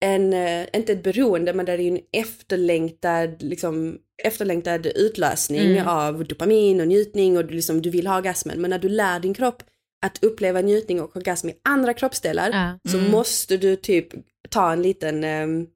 [0.05, 5.89] en eh, inte ett beroende, men där är ju en efterlängtad, liksom, efterlängtad utlösning Mm.
[5.89, 8.61] av dopamin och njutning och du, liksom, du vill ha orgasmen.
[8.61, 9.63] Men när du lär din kropp
[10.07, 12.91] att uppleva njutning och orgasm i andra kroppsdelar Ja.
[12.91, 13.11] så Mm.
[13.11, 14.09] måste du typ
[14.51, 15.67] ta en liten, ehm,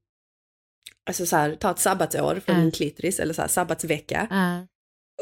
[1.11, 4.27] alltså så här, ta ett sabbatsår från din klitoris eller så här, sabbatsvecka.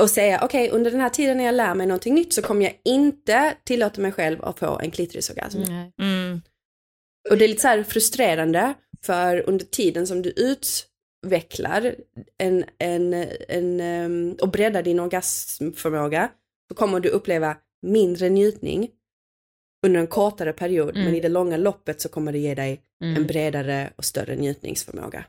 [0.01, 2.65] Och säga okej under den här tiden när jag lär mig någonting nytt så kommer
[2.65, 5.63] jag inte tillåta mig själv att få en klitorisorgasm.
[6.03, 6.41] Mm.
[7.31, 10.31] Och det är lite så här frustrerande för under tiden som du
[11.27, 11.95] utvecklar
[12.39, 13.15] en, en,
[13.49, 16.31] en, ehm, och breddar din orgasmförmåga
[16.69, 17.57] så kommer du uppleva
[17.87, 18.89] mindre njutning
[19.87, 21.05] under en kortare period Mm.
[21.05, 23.17] men i det långa loppet så kommer det ge dig Mm.
[23.17, 25.25] en bredare och större njutningsförmåga.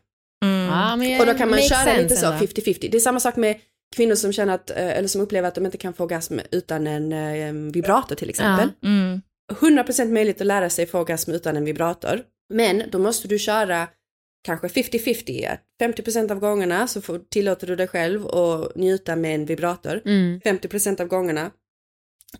[0.45, 1.19] Mm.
[1.19, 2.45] Och då kan man köra lite så ändå.
[2.45, 2.89] 50-50.
[2.91, 3.59] Det är samma sak med
[3.95, 6.87] kvinnor som känner att, eh, eller som upplever att de inte kan få orgasm utan
[6.87, 8.69] en eh, vibrator till exempel.
[8.83, 9.21] Mm.
[9.53, 12.21] 100% möjligt att lära sig få orgasm utan en vibrator.
[12.53, 13.87] Men då måste du köra
[14.43, 15.47] kanske 50-50.
[15.47, 20.01] Att 50% av gångerna så får, tillåter du dig själv att njuta med en vibrator.
[20.05, 20.39] Mm.
[20.39, 21.51] 50% av gångerna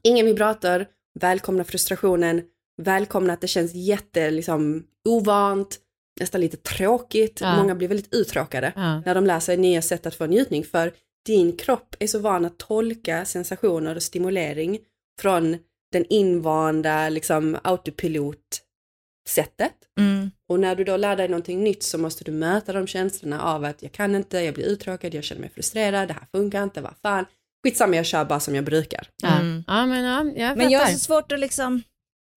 [0.02, 0.86] ingen vibrator,
[1.20, 2.42] välkomna frustrationen,
[2.82, 5.80] välkomna att det känns jätte liksom ovant,
[6.20, 7.42] nästan lite tråkigt.
[7.42, 7.56] Ja.
[7.56, 9.02] Många blir väldigt uttråkade Ja.
[9.06, 10.94] när de lär sig nya sätt att få njutning för
[11.28, 14.80] din kropp är så van att tolka sensationer och stimulering
[15.22, 15.58] från
[15.92, 19.74] den invanda liksom autopilot-sättet.
[20.00, 20.32] Mm.
[20.50, 23.64] Och när du då lär dig någonting nytt så måste du möta de känslorna av
[23.64, 26.82] att jag kan inte, jag blir uttråkad, jag känner mig frustrerad, det här funkar inte,
[26.82, 27.26] vad fan.
[27.64, 29.10] Skitsamma, jag kör bara som jag brukar.
[29.24, 29.40] Ja.
[29.40, 29.64] Mm.
[29.68, 31.84] ja, men ja, jag Men jag har så svårt att liksom,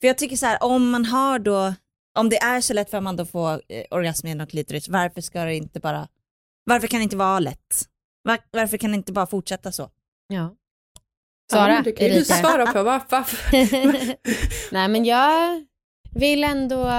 [0.00, 1.74] för jag tycker så här om man har då,
[2.18, 5.44] om det är så lätt för man då får eh, orgasm genom klitoris, varför ska
[5.44, 6.09] det inte bara,
[6.64, 7.89] varför kan det inte vara lätt?
[8.22, 9.90] Var, varför kan det inte bara fortsätta så?
[10.28, 10.56] Ja.
[11.52, 13.24] Sara, ja, du kan ju svara på varför.
[14.74, 15.64] Nej, men jag
[16.14, 16.90] vill ändå...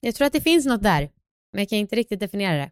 [0.00, 1.10] Jag tror att det finns något där,
[1.52, 2.70] men jag kan inte riktigt definiera det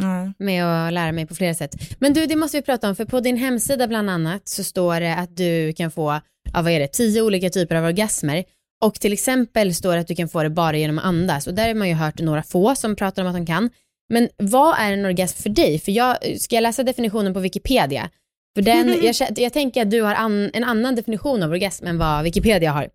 [0.00, 0.34] Mm.
[0.38, 1.74] med att lära mig på flera sätt.
[1.98, 5.00] Men du, det måste vi prata om, för på din hemsida bland annat så står
[5.00, 6.20] det att du kan få,
[6.52, 8.44] ja, vad är det, tio olika typer av orgasmer.
[8.84, 11.46] Och till exempel står det att du kan få det bara genom att andas.
[11.46, 13.70] Och där har man ju hört några få som pratar om att de kan.
[14.08, 15.78] Men vad är en orgasm för dig?
[15.78, 18.10] För jag, ska jag läsa definitionen på Wikipedia?
[18.56, 21.98] För den, jag, jag tänker att du har an, en annan definition av orgasm än
[21.98, 22.88] vad Wikipedia har.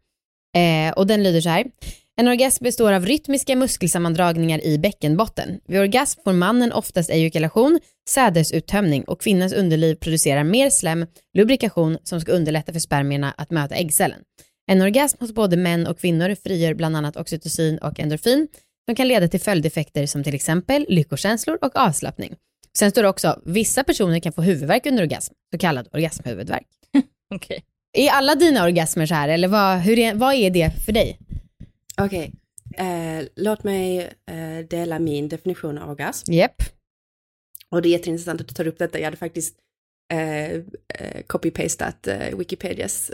[0.57, 1.65] Eh, och den lyder så här.
[2.15, 5.59] En orgasm består av rytmiska muskelsammandragningar i bäckenbotten.
[5.65, 12.21] Vid orgasm får mannen oftast ejakulation, sädesuttömning och kvinnans underliv producerar mer slem, lubrikation som
[12.21, 14.19] ska underlätta för spermierna att möta äggcellen.
[14.71, 18.47] En orgasm hos både män och kvinnor frigör bland annat oxytocin och endorfin
[18.85, 22.35] som kan leda till följdeffekter som till exempel lyckokänslor och avslappning.
[22.77, 26.67] Sen står det också, vissa personer kan få huvudvärk under orgasm, så kallad orgasmhuvudvärk.
[27.35, 27.63] Okej.
[27.97, 31.19] Är alla dina orgasmer så här eller vad, hur är, vad är det för dig?
[32.01, 32.31] Okej,
[32.77, 33.99] eh, låt mig
[34.31, 36.33] eh, dela min definition av orgasm.
[36.33, 36.61] Japp.
[37.69, 38.99] Och det är jätteintressant att du tar upp detta.
[38.99, 39.55] Jag hade faktiskt
[40.13, 43.11] eh, eh, copy-pastat eh, Wikipedias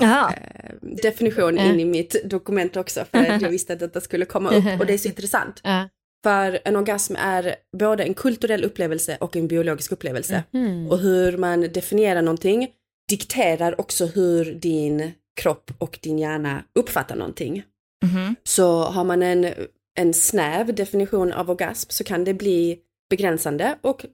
[0.00, 0.06] Ja.
[0.06, 0.34] Jaha.
[0.34, 1.64] eh, definition Ja.
[1.64, 4.86] in i mitt dokument också för att jag visste att detta skulle komma upp och
[4.86, 5.60] det är så intressant.
[5.64, 5.88] Ja.
[6.24, 10.44] För en orgasm är både en kulturell upplevelse och en biologisk upplevelse.
[10.50, 10.86] Mhm.
[10.90, 12.68] Och hur man definierar någonting
[13.10, 17.62] dikterar också hur din kropp och din hjärna uppfattar någonting.
[18.04, 18.36] Mhm.
[18.44, 19.46] Så har man en,
[19.98, 22.78] en snäv definition av orgasm så kan det bli
[23.10, 24.06] begränsande och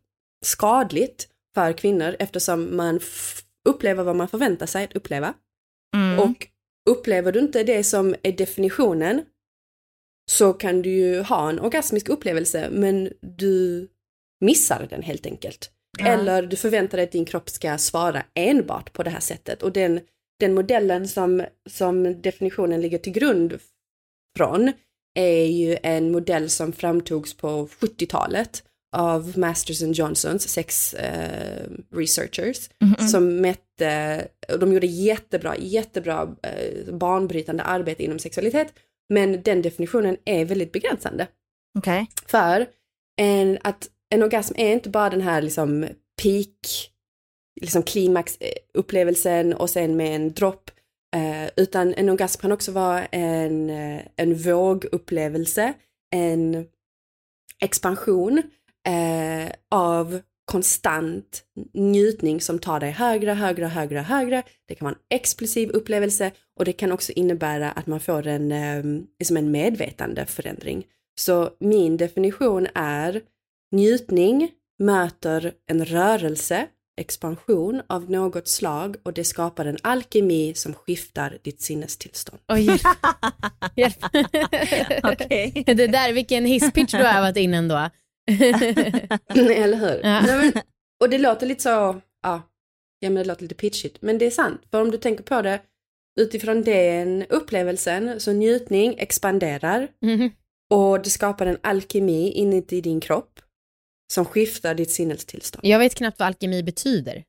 [0.44, 3.01] skadligt för kvinnor eftersom man
[3.68, 5.35] upplever vad man förväntar sig att uppleva.
[5.94, 6.18] Mm.
[6.18, 6.46] Och
[6.90, 9.25] upplever du inte det som är definitionen
[10.31, 13.88] så kan du ju ha en orgasmisk upplevelse men du
[14.40, 15.70] missar den helt enkelt.
[15.99, 16.07] Ja.
[16.07, 19.72] Eller du förväntar dig att din kropp ska svara enbart på det här sättet och
[19.72, 20.01] den,
[20.40, 23.59] den modellen som, som definitionen ligger till grund
[24.37, 24.72] från
[25.14, 32.70] är ju en modell som framtogs på 70-talet av Masters and Johnsons, sex eh, researchers,
[32.81, 33.09] Mhm.
[33.09, 38.72] som mätte, och de gjorde jättebra, jättebra eh, banbrytande arbete inom sexualitet,
[39.09, 41.27] men den definitionen är väldigt begränsande.
[41.79, 42.07] Okej.
[42.27, 42.66] För
[43.20, 45.87] en, att en orgasm är inte bara den här liksom
[46.22, 46.90] peak,
[47.61, 50.70] liksom klimaxupplevelsen och sen med en dropp,
[51.16, 55.72] eh, utan en orgasm kan också vara en, eh, en vågupplevelse,
[56.14, 56.66] en
[57.62, 58.42] expansion
[58.87, 61.42] eh, av konstant
[61.75, 64.42] njutning som tar dig högre, högre, högre, högre.
[64.68, 68.53] Det kan vara en explosiv upplevelse och det kan också innebära att man får en,
[68.53, 68.85] eh,
[69.18, 70.85] liksom en medvetandeförändring.
[71.20, 73.20] Så min definition är
[73.72, 76.66] njutning möter en rörelse,
[77.01, 82.40] expansion av något slag och det skapar en alkemi som skiftar ditt sinnestillstånd.
[82.49, 82.83] Oj, hjälp.
[83.77, 84.05] hjälp.
[85.03, 85.62] Okej.
[85.66, 87.90] Det där, vilken hisspitch du har övat innan då.
[89.35, 90.01] Eller hur?
[90.03, 90.21] Ja.
[90.27, 90.62] Nej, men,
[91.01, 91.69] och det låter lite så,
[92.23, 92.43] ja,
[93.01, 94.61] ja men det låter lite pitchigt, men det är sant.
[94.71, 95.61] För om du tänker på det
[96.21, 100.31] utifrån den upplevelsen så njutning expanderar Mhm.
[100.71, 103.41] och det skapar en alkemi inuti din kropp
[104.12, 105.65] som skiftar ditt sinnestillstånd.
[105.67, 107.25] Jag vet knappt vad alkemi betyder.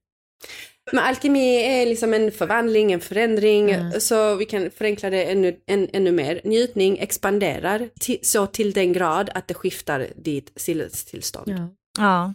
[0.92, 4.00] Men alkemi är liksom en förvandling, en förändring, Mm.
[4.02, 6.42] så vi kan förenkla det ännu, än, ännu mer.
[6.44, 11.50] Njutning expanderar ti- så till den grad att det skiftar ditt sinnestillstånd.
[11.50, 11.70] Ja.
[12.00, 12.34] Ja.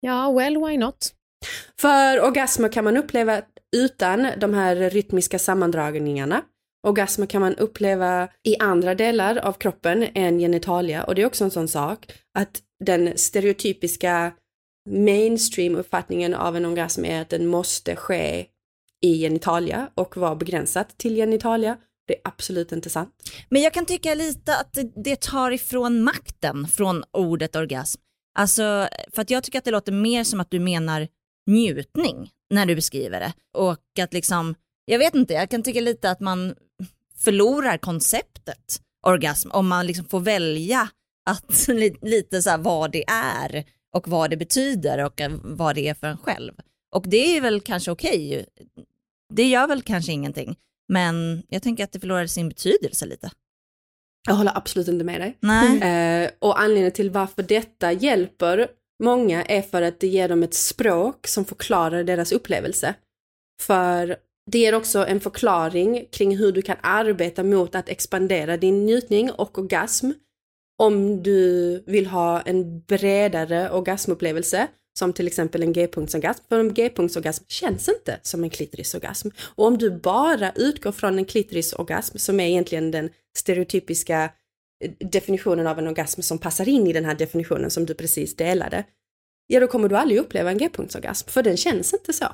[0.00, 1.14] ja, well why not?
[1.80, 3.42] För orgasmer kan man uppleva
[3.76, 6.42] utan de här rytmiska sammandragningarna.
[6.86, 11.44] Orgasmer kan man uppleva i andra delar av kroppen än genitalia och det är också
[11.44, 14.32] en sån sak att den stereotypiska
[14.90, 18.46] mainstream-uppfattningen av en orgasm är att den måste ske
[19.02, 21.76] i genitalia och vara begränsat till genitalia.
[22.06, 23.10] Det är absolut inte sant.
[23.48, 28.00] Men jag kan tycka lite att det, tar ifrån makten från ordet orgasm.
[28.38, 31.08] Alltså, för att jag tycker att det låter mer som att du menar
[31.46, 33.32] njutning när du beskriver det.
[33.58, 36.54] Och att liksom, jag vet inte, jag kan tycka lite att man
[37.16, 40.88] förlorar konceptet orgasm om man liksom får välja
[41.30, 41.68] att
[42.02, 43.64] lite så här vad det är
[43.96, 46.52] och vad det betyder och eh, vad det är för en själv.
[46.94, 48.44] Och det är väl kanske okej, ju.
[49.34, 50.56] det gör väl kanske ingenting.
[50.88, 53.30] Men jag tänker att det förlorar sin betydelse lite.
[54.26, 55.36] Jag håller absolut inte med dig.
[55.40, 55.80] Nej.
[56.24, 58.68] Eh, och anledningen till varför detta hjälper
[59.02, 62.94] många är för att det ger dem ett språk som förklarar deras upplevelse.
[63.62, 64.16] För
[64.50, 69.32] det ger också en förklaring kring hur du kan arbeta mot att expandera din njutning
[69.32, 70.10] och orgasm.
[70.80, 76.44] Om du vill ha en bredare orgasmupplevelse som till exempel en g-punktsorgasm.
[76.48, 79.28] För en g-punktsorgasm känns inte som en klitorisorgasm.
[79.38, 84.32] Och om du bara utgår från en klitorisorgasm som är egentligen den stereotypiska
[84.84, 88.36] eh, definitionen av en orgasm som passar in i den här definitionen som du precis
[88.36, 88.84] delade,
[89.46, 92.26] ja då kommer du aldrig uppleva en g-punktsorgasm, för den känns inte så.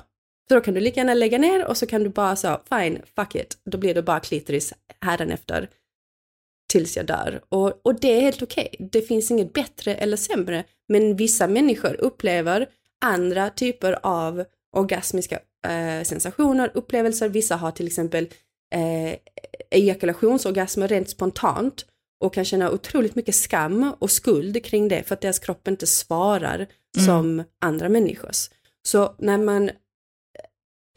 [0.47, 3.01] Så då kan du lika gärna lägga ner och så kan du bara så, fine,
[3.15, 5.69] fuck it, då blir det bara klitoris hädanefter
[6.67, 7.41] tills jag dör.
[7.49, 8.69] Och, och det är helt okej.
[8.73, 8.87] Okay.
[8.91, 12.67] Det finns inget bättre eller sämre, men vissa människor upplever
[13.05, 14.43] andra typer av
[14.75, 17.29] orgasmiska eh, sensationer, upplevelser.
[17.29, 18.29] Vissa har till exempel
[18.75, 19.15] eh,
[19.71, 21.85] ejakulationsorgasmer rent spontant
[22.23, 25.87] och kan känna otroligt mycket skam och skuld kring det för att deras kropp inte
[25.87, 27.05] svarar mm.
[27.05, 28.49] som andra människors.
[28.87, 29.71] Så när man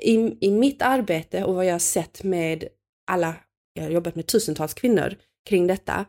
[0.02, 2.64] i, i mitt arbete och vad jag har sett med
[3.10, 3.34] alla,
[3.74, 5.16] jag har jobbat med tusentals kvinnor
[5.48, 6.04] kring detta,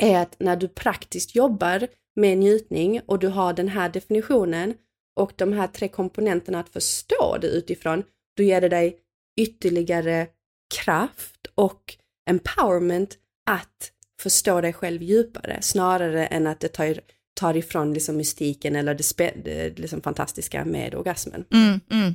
[0.00, 4.74] är att när du praktiskt jobbar med njutning och du har den här definitionen
[5.16, 8.02] och de här tre komponenterna att förstå det utifrån,
[8.36, 8.98] då ger det dig
[9.40, 10.26] ytterligare
[10.74, 11.96] kraft och
[12.30, 13.18] empowerment
[13.50, 17.00] att förstå dig själv djupare snarare än att det tar,
[17.40, 21.44] tar ifrån liksom mystiken eller det, spe, det liksom fantastiska med orgasmen.
[21.52, 22.14] Mm, mm.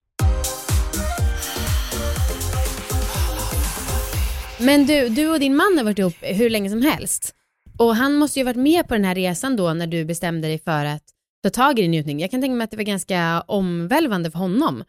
[4.63, 7.35] Men du, du och din man har varit ihop hur länge som helst.
[7.77, 10.59] Och han måste ju varit med på den här resan då när du bestämde dig
[10.59, 11.03] för att
[11.43, 12.19] ta tag i din njutning.
[12.19, 14.83] Jag kan tänka mig att det var ganska omvälvande för honom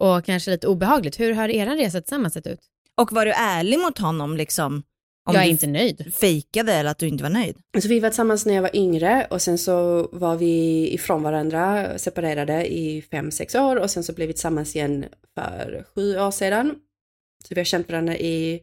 [0.00, 1.20] och kanske lite obehagligt.
[1.20, 2.60] Hur har er resa tillsammans sett ut?
[3.00, 4.82] Och var du ärlig mot honom liksom?
[5.28, 6.14] Om jag är inte nöjd.
[6.14, 7.56] Fejkade eller att du inte var nöjd?
[7.74, 11.98] Alltså vi var tillsammans när jag var yngre och sen så var vi ifrån varandra,
[11.98, 15.04] separerade i fem, sex år och sen så blev vi tillsammans igen
[15.34, 16.74] för sju år sedan.
[17.48, 18.60] Så vi har känt varandra i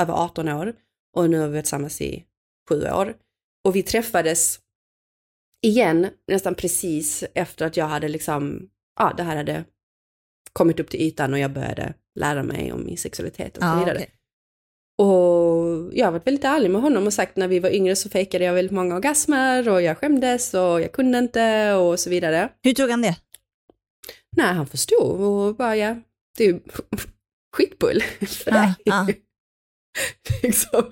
[0.00, 0.74] över 18 år
[1.16, 2.24] och nu har vi varit tillsammans i
[2.68, 3.16] sju år.
[3.64, 4.60] Och vi träffades
[5.62, 9.64] igen nästan precis efter att jag hade liksom, ja det här hade
[10.52, 13.96] kommit upp till ytan och jag började lära mig om min sexualitet och så vidare.
[13.96, 14.06] Okay.
[14.98, 18.08] Och jag har varit väldigt ärlig med honom och sagt när vi var yngre så
[18.08, 22.48] fejkade jag väldigt många orgasmer och jag skämdes och jag kunde inte och så vidare.
[22.62, 23.16] Hur tog han det?
[24.36, 25.96] Nej, han förstod och bara ja,
[26.38, 26.60] det är ju
[27.56, 28.74] skitbull för dig.
[28.90, 29.06] Ah, ah.
[30.42, 30.90] liksom.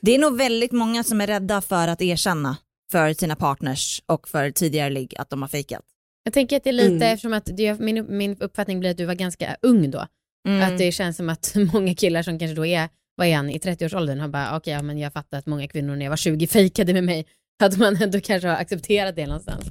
[0.00, 2.56] Det är nog väldigt många som är rädda för att erkänna
[2.92, 5.84] för sina partners och för tidigare ligg att de har fejkat.
[6.24, 7.02] Jag tänker att det är lite, mm.
[7.02, 10.06] eftersom att det, min, min uppfattning blir att du var ganska ung då.
[10.48, 10.68] Mm.
[10.72, 13.58] Att det känns som att många killar som kanske då är, vad är han, i
[13.58, 16.16] 30-årsåldern har bara, okej, okay, ja, men jag fattar att många kvinnor när jag var
[16.16, 17.26] 20 fejkade med mig.
[17.62, 19.64] Att man ändå kanske har accepterat det någonstans.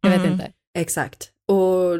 [0.00, 0.32] Jag vet mm.
[0.32, 0.52] inte.
[0.78, 1.30] Exakt.
[1.48, 1.98] Och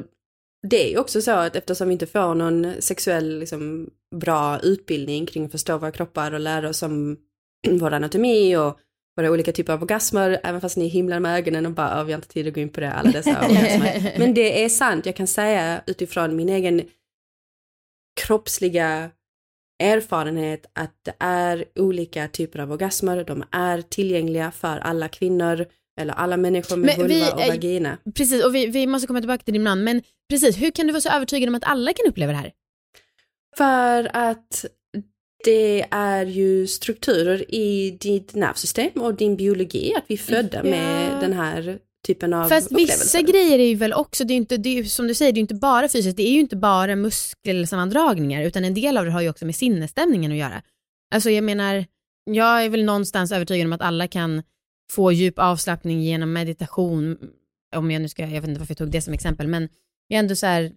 [0.71, 5.27] det är ju också så att eftersom vi inte får någon sexuell liksom, bra utbildning
[5.27, 7.17] kring att förstå våra kroppar och lära oss om
[7.71, 8.79] vår anatomi och
[9.17, 12.19] våra olika typer av orgasmer, även fast ni himlar med ögonen och bara, vi har
[12.19, 14.15] inte tid att gå in på det, alla dessa orgasmer.
[14.19, 16.83] Men det är sant, jag kan säga utifrån min egen
[18.21, 19.11] kroppsliga
[19.83, 25.67] erfarenhet att det är olika typer av orgasmer, de är tillgängliga för alla kvinnor
[26.01, 27.99] eller alla människor med men vulva och vagina.
[28.15, 30.93] Precis, och vi, vi måste komma tillbaka till din man, men precis, hur kan du
[30.93, 32.53] vara så övertygad om att alla kan uppleva det här?
[33.57, 34.65] För att
[35.45, 40.71] det är ju strukturer i ditt nervsystem och din biologi, att vi är födda ja.
[40.71, 44.57] med den här typen av Fast vissa grejer är ju väl också, det är inte,
[44.57, 46.97] det är, som du säger, det är inte bara fysiskt, det är ju inte bara
[46.97, 50.63] muskelsammandragningar utan en del av det har ju också med sinnesstämningen att göra.
[51.15, 51.85] Alltså jag menar,
[52.31, 54.43] jag är väl någonstans övertygad om att alla kan
[54.95, 57.19] få djup avslappning genom meditation,
[57.77, 59.69] om jag nu ska, jag vet inte varför jag tog det som exempel, men
[60.09, 60.73] jag är ändå så här,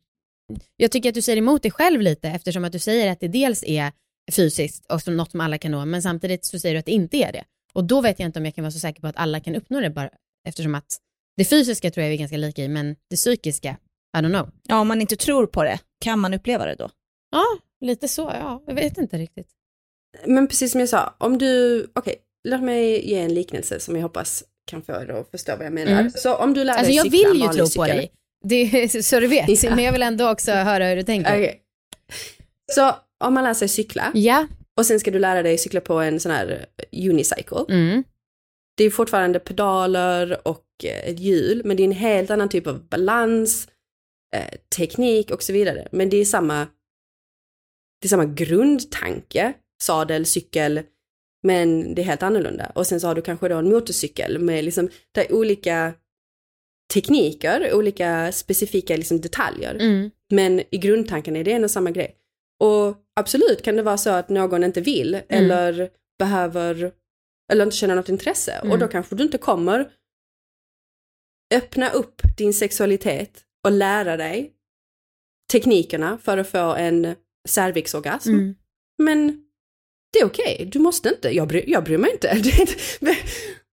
[0.77, 3.27] jag tycker att du säger emot dig själv lite eftersom att du säger att det
[3.27, 3.91] dels är
[4.31, 6.91] fysiskt och som något som alla kan nå, men samtidigt så säger du att det
[6.91, 7.43] inte är det.
[7.73, 9.55] Och då vet jag inte om jag kan vara så säker på att alla kan
[9.55, 10.09] uppnå det bara
[10.47, 10.97] eftersom att
[11.37, 13.77] det fysiska tror jag vi är ganska lika i, men det psykiska,
[14.17, 14.49] I don't know.
[14.63, 16.89] Ja, om man inte tror på det, kan man uppleva det då?
[17.31, 17.45] Ja,
[17.81, 18.63] lite så, ja.
[18.67, 19.47] Jag vet inte riktigt.
[20.25, 22.15] Men precis som jag sa, om du, okej,
[22.47, 25.73] låt mig ge en liknelse som jag hoppas kan få er att förstå vad jag
[25.73, 25.91] menar.
[25.99, 26.11] Mm.
[26.11, 28.11] Så om du lär Alltså dig jag cykla vill ju tro på cykel- dig,
[28.43, 29.63] det så du vet.
[29.63, 29.75] Ja.
[29.75, 31.31] Men jag vill ändå också höra hur du tänker.
[31.33, 31.61] Okej.
[32.71, 34.47] Så om man lär sig cykla Ja.
[34.77, 37.65] och sen ska du lära dig cykla på en sån här unicycle.
[37.69, 38.03] Mm.
[38.77, 42.67] Det är fortfarande pedaler och eh, ett hjul, men det är en helt annan typ
[42.67, 43.67] av balans,
[44.35, 45.87] eh, teknik och så vidare.
[45.91, 46.67] Men det är samma,
[48.01, 50.81] det är samma grundtanke, sadel, cykel,
[51.47, 52.71] men det är helt annorlunda.
[52.75, 55.93] Och sen så har du kanske då en motorcykel med liksom, det är olika
[56.93, 59.75] tekniker, olika specifika liksom detaljer.
[59.75, 60.11] Mm.
[60.31, 62.15] Men i grundtanken är det en och samma grej.
[62.63, 65.89] Och absolut kan det vara så att någon inte vill eller
[66.19, 66.91] behöver
[67.51, 68.79] eller inte känner något intresse och Mm.
[68.79, 69.91] då kanske du inte kommer
[71.53, 74.53] öppna upp din sexualitet och lära dig
[75.51, 77.15] teknikerna för att få en
[77.47, 78.29] cervixorgasm.
[78.29, 78.55] Mm.
[78.97, 79.46] Men
[80.13, 82.37] det är okej, du måste inte, jag bryr, jag bryr mig inte.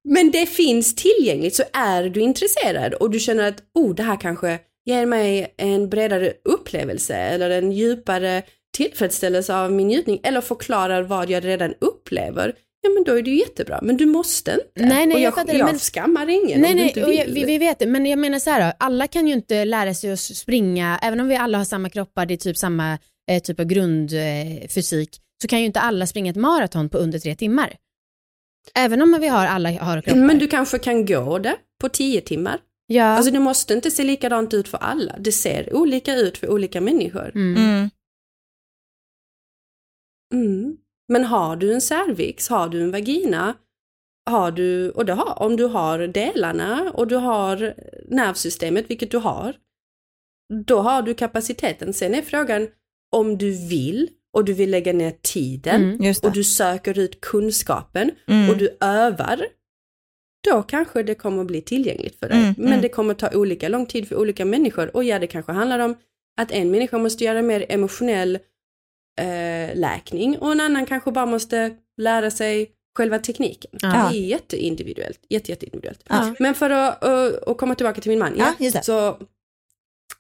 [0.08, 4.20] Men det finns tillgängligt, så är du intresserad och du känner att oh, det här
[4.20, 8.42] kanske ger mig en bredare upplevelse eller en djupare
[8.76, 13.30] tillfredsställelse av min njutning eller förklarar vad jag redan upplever, ja men då är det
[13.30, 13.78] ju jättebra.
[13.82, 14.94] Men du måste inte.
[14.94, 17.04] Nej, nej, och jag jag, fattar jag, men- skammar ingen Nej, om du nej, inte
[17.04, 17.34] och jag, vill.
[17.34, 20.12] vi, vi vet det, men jag menar så här alla kan ju inte lära sig
[20.12, 22.98] att springa, även om vi alla har samma kroppar, det är typ samma
[23.30, 27.18] eh, typ av grundfysik, eh, så kan ju inte alla springa ett maraton på under
[27.18, 27.76] tre timmar.
[28.74, 30.20] Även om vi har alla har kroppar.
[30.20, 32.60] Men du kanske kan gå det på tio timmar.
[32.86, 33.04] Ja.
[33.04, 35.16] Alltså det måste inte se likadant ut för alla.
[35.18, 37.32] Det ser olika ut för olika människor.
[37.34, 37.90] Mm.
[40.34, 40.76] Mm.
[41.08, 43.54] Men har du en cervix, har du en vagina,
[44.30, 47.74] har du, och det har, om du har delarna och du har
[48.08, 49.56] nervsystemet, vilket du har,
[50.66, 51.92] då har du kapaciteten.
[51.92, 52.68] Sen är frågan
[53.12, 58.10] om du vill och du vill lägga ner tiden Mm, och du söker ut kunskapen
[58.26, 58.50] Mm.
[58.50, 59.46] och du övar,
[60.50, 62.38] då kanske det kommer bli tillgängligt för dig.
[62.38, 62.80] Mm, Men mm.
[62.80, 65.96] det kommer ta olika lång tid för olika människor och ja, det kanske handlar om
[66.40, 68.38] att en människa måste göra mer emotionell
[69.20, 73.70] eh, läkning och en annan kanske bara måste lära sig själva tekniken.
[73.82, 73.88] Ja.
[73.88, 75.20] Det är jätteindividuellt.
[75.28, 76.00] Jätte, jätteindividuellt.
[76.08, 76.34] Ja.
[76.38, 78.32] Men för att, att, att komma tillbaka till min man.
[78.58, 78.82] Ja.
[78.82, 79.18] Så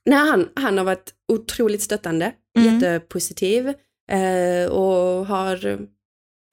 [0.04, 2.74] när han, han har varit otroligt stöttande, Mm.
[2.74, 3.72] jättepositiv
[4.10, 5.78] eh, och har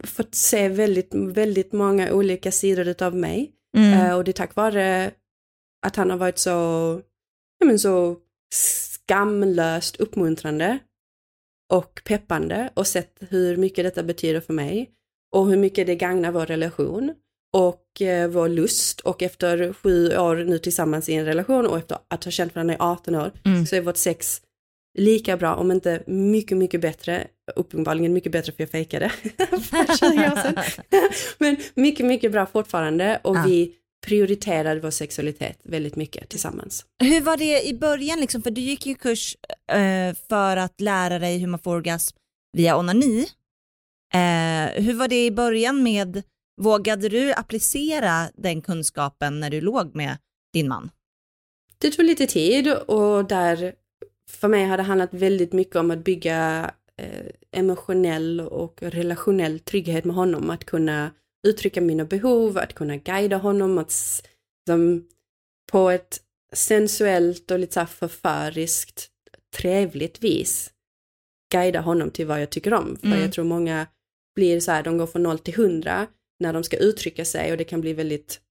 [0.04, 3.52] fått se väldigt, väldigt många olika sidor utav mig.
[3.78, 3.94] Mm.
[3.94, 5.12] Eh, och det är tack vare
[5.86, 6.50] att han har varit så,
[7.60, 8.18] ja, men så
[8.54, 10.80] skamlöst uppmuntrande
[11.74, 14.90] och peppande och sett hur mycket detta betyder för mig
[15.36, 17.14] och hur mycket det gagnar vår relation
[17.54, 21.98] och eh, vår lust och efter sju år nu tillsammans i en relation och efter
[22.08, 23.66] att ha känt varandra i 18 år Mm.
[23.66, 24.42] så är vårt sex
[24.98, 29.10] lika bra, om inte mycket, mycket bättre, uppenbarligen mycket bättre för jag fejkade
[29.50, 30.64] för 20 år sedan.
[31.38, 33.44] Men mycket, mycket bra fortfarande och Ja.
[33.48, 33.74] vi
[34.08, 36.86] prioriterar vår sexualitet väldigt mycket tillsammans.
[37.04, 38.42] Hur var det i början liksom?
[38.42, 39.38] För du gick ju kurs
[39.72, 42.18] eh, för att lära dig hur man får orgasm
[42.58, 43.28] via onani.
[44.14, 46.24] Eh, hur var det i början med,
[46.62, 50.18] vågade du applicera den kunskapen när du låg med
[50.54, 50.90] din man?
[51.78, 53.74] Det tog lite tid och där
[54.32, 60.06] för mig har det handlat väldigt mycket om att bygga eh, emotionell och relationell trygghet
[60.06, 61.12] med honom, att kunna
[61.48, 64.24] uttrycka mina behov, att kunna guida honom, att s-
[64.68, 65.08] som,
[65.72, 66.22] på ett
[66.54, 69.08] sensuellt och lite så förföriskt,
[69.58, 70.72] trevligt vis
[71.54, 72.98] guida honom till vad jag tycker om.
[73.02, 73.22] För Mm.
[73.22, 73.88] jag tror många
[74.36, 76.08] blir så här, de går från noll till hundra
[76.40, 78.42] när de ska uttrycka sig och det kan bli väldigt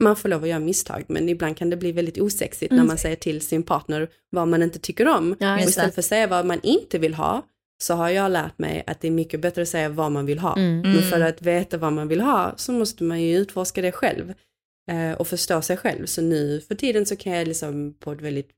[0.00, 2.80] man får lov att göra misstag, men ibland kan det bli väldigt osexigt Mm.
[2.82, 5.36] när man säger till sin partner vad man inte tycker om.
[5.40, 7.46] Ja, och istället för att säga vad man inte vill ha,
[7.82, 10.38] så har jag lärt mig att det är mycket bättre att säga vad man vill
[10.38, 10.56] ha.
[10.56, 10.80] Mm.
[10.80, 14.34] Men för att veta vad man vill ha så måste man ju utforska det själv
[14.90, 16.06] eh, och förstå sig själv.
[16.06, 18.50] Så nu för tiden så kan jag liksom på ett väldigt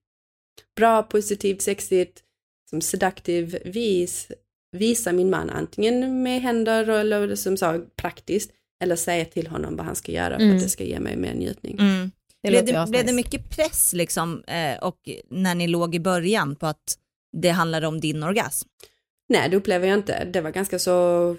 [0.77, 2.23] bra, positivt, sexigt,
[2.71, 4.33] som sedaktiv vis
[4.73, 8.51] visa min man antingen med händer eller som sa praktiskt
[8.81, 10.57] eller säga till honom vad han ska göra för Mm.
[10.57, 11.77] att det ska ge mig mer njutning.
[11.81, 12.11] Mm.
[12.43, 14.97] Det blev, det, blev det mycket press liksom, eh, och
[15.31, 16.99] när ni låg i början på att
[17.37, 18.69] det handlade om din orgasm?
[19.29, 20.25] Nej, det upplever jag inte.
[20.25, 21.37] Det var ganska så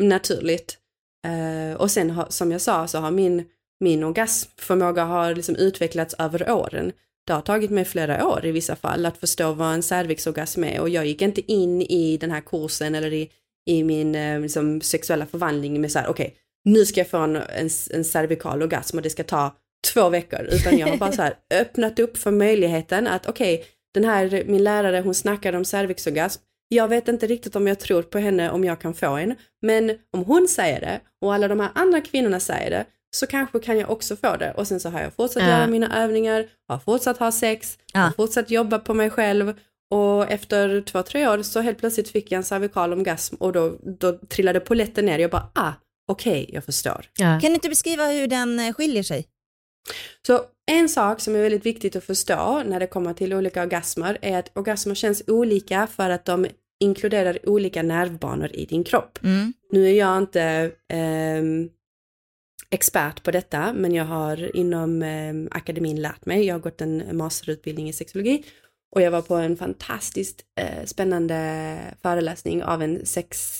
[0.00, 0.78] naturligt.
[1.26, 3.44] Eh, och sen som jag sa så har min,
[3.80, 6.92] min orgasmförmåga har liksom utvecklats över åren.
[7.26, 10.80] Det har tagit mig flera år i vissa fall att förstå vad en cervixorgasm är
[10.80, 13.30] och jag gick inte in i den här kursen eller i,
[13.66, 17.36] i min eh, liksom, sexuella förvandling med så här, okej, nu ska jag få en,
[17.36, 19.56] en, en cervikal orgasm och det ska ta
[19.92, 24.04] två veckor, utan jag har bara så här öppnat upp för möjligheten att okej, den
[24.04, 28.18] här, min lärare hon snackade om cervixorgasm, jag vet inte riktigt om jag tror på
[28.18, 31.70] henne om jag kan få en, men om hon säger det och alla de här
[31.74, 32.84] andra kvinnorna säger det,
[33.16, 34.52] så kanske kan jag också få det.
[34.56, 35.48] Och sen så har jag fortsatt Ja.
[35.48, 39.54] göra mina övningar, har fortsatt ha sex, har fortsatt jobba på mig själv
[39.90, 43.78] och efter två, tre år så helt plötsligt fick jag en cervikal orgasm och då,
[44.00, 45.18] då trillade polletten ner.
[45.18, 45.72] Jag bara, ah,
[46.12, 47.06] okej, jag förstår.
[47.40, 49.26] Kan du inte beskriva hur den eh, skiljer sig?
[50.26, 54.18] Så en sak som är väldigt viktigt att förstå när det kommer till olika orgasmer
[54.22, 56.46] är att orgasmer känns olika för att de
[56.80, 59.18] inkluderar olika nervbanor i din kropp.
[59.22, 59.52] Mm.
[59.70, 61.68] Nu är jag inte ehm,
[62.70, 66.44] expert på detta, men jag har inom ehm, akademin lärt mig.
[66.44, 68.44] Jag har gått en masterutbildning i sexologi
[68.94, 73.58] och jag var på en fantastiskt eh, spännande föreläsning av en sex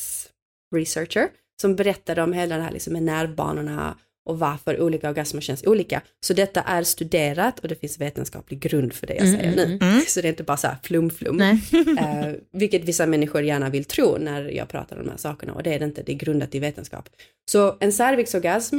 [0.74, 1.28] researcher
[1.60, 6.02] som berättade om hela det här liksom med nervbanorna och varför olika orgasmer känns olika.
[6.20, 9.78] Så detta är studerat och det finns vetenskaplig grund för det jag Mm, säger mm,
[9.78, 10.04] nu.
[10.06, 11.40] Så det är inte bara så här flum-flum.
[11.98, 15.62] eh, vilket vissa människor gärna vill tro när jag pratar om de här sakerna och
[15.62, 17.08] det är det inte, det är grundat i vetenskap.
[17.50, 18.78] Så en cervixorgasm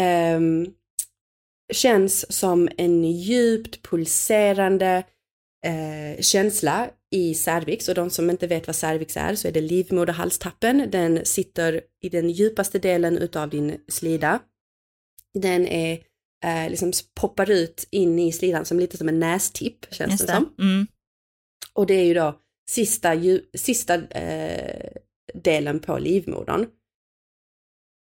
[0.00, 0.66] ehm,
[1.72, 5.02] känns som en djupt pulserande
[5.66, 9.60] eh, känsla i cervix och de som inte vet vad cervix är så är det
[9.60, 10.90] livmoderhalstappen.
[10.90, 14.40] Den sitter i den djupaste delen utav din slida.
[15.34, 15.92] Den är
[16.44, 20.32] eh, liksom poppar ut in i slidan som lite som en nästipp känns Just det
[20.32, 20.54] som.
[20.58, 20.86] Mm.
[21.72, 22.40] Och det är ju då
[22.70, 24.92] sista, ju, sista eh,
[25.34, 26.66] delen på livmodern.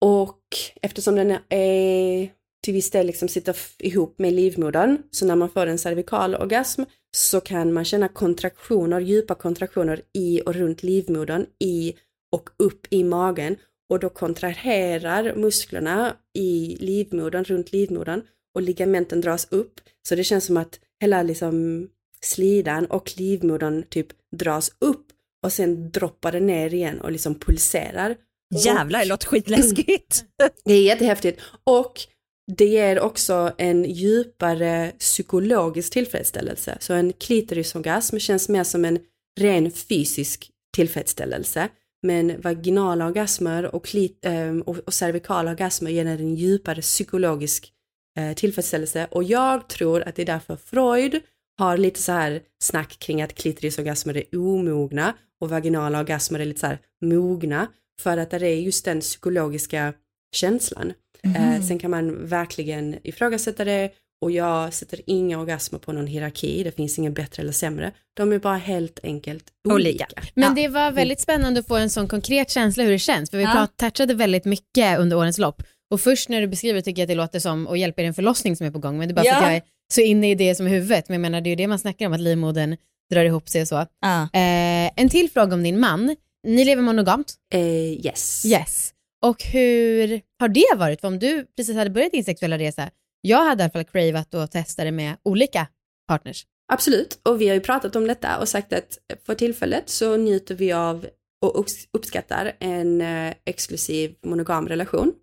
[0.01, 0.41] Och
[0.81, 2.31] eftersom den är
[2.63, 6.83] till viss del liksom sitter ihop med livmodern, så när man får en cervikal orgasm
[7.11, 11.93] så kan man känna kontraktioner, djupa kontraktioner i och runt livmodern, i
[12.31, 13.55] och upp i magen
[13.89, 18.21] och då kontraherar musklerna i livmodern, runt livmodern
[18.55, 19.79] och ligamenten dras upp.
[20.07, 21.87] Så det känns som att hela liksom
[22.21, 25.05] slidan och livmodern typ dras upp
[25.43, 28.15] och sen droppar det ner igen och liksom pulserar.
[28.63, 30.25] Jävlar, det låter skitläskigt.
[30.65, 31.41] Det är jättehäftigt.
[31.63, 31.99] Och
[32.47, 36.77] det ger också en djupare psykologisk tillfredsställelse.
[36.79, 38.99] Så en klitorisorgasm känns mer som en
[39.39, 41.69] ren fysisk tillfredsställelse.
[42.03, 47.73] Men vaginala orgasmer och, klit, ehm, och, och cervikala orgasmer ger en djupare psykologisk
[48.17, 49.07] eh, tillfredsställelse.
[49.11, 51.21] Och jag tror att det är därför Freud
[51.57, 56.59] har lite så här snack kring att klitorisorgasmer är omogna och vaginala orgasmer är lite
[56.59, 57.67] så här mogna.
[58.01, 59.93] För att det är just den psykologiska
[60.35, 60.93] känslan.
[61.25, 63.89] Eh, sen kan man verkligen ifrågasätta det
[64.21, 67.91] och jag sätter inga orgasmer på någon hierarki, det finns ingen bättre eller sämre.
[68.13, 70.07] De är bara helt enkelt olika.
[70.33, 73.37] Men det var väldigt spännande att få en sån konkret känsla hur det känns, för
[73.37, 73.67] vi Ja.
[73.75, 75.63] touchade väldigt mycket under årens lopp.
[75.91, 78.13] Och först när du beskriver tycker jag att det låter som att hjälpa er en
[78.13, 79.37] förlossning som är på gång, men det är bara för Ja.
[79.37, 79.61] att jag är
[79.93, 81.09] så inne i det som är huvudet.
[81.09, 82.77] Men jag menar, det är ju det man snackar om, att livmodern
[83.11, 83.85] drar ihop sig och så.
[84.01, 84.21] Ja.
[84.23, 86.15] Eh, en till fråga om din man.
[86.47, 87.33] Ni lever monogamt?
[87.53, 87.61] Eh,
[88.05, 88.45] yes.
[88.45, 88.93] Yes.
[89.25, 91.01] Och hur har det varit?
[91.01, 92.89] För om du precis hade börjat din sexuella resa,
[93.21, 95.67] jag hade i alla fall cravat och testat det med olika
[96.07, 96.45] partners.
[96.73, 100.55] Absolut, och vi har ju pratat om detta och sagt att för tillfället så njuter
[100.55, 101.07] vi av
[101.41, 105.13] och upps- uppskattar en eh, exklusiv monogam relation.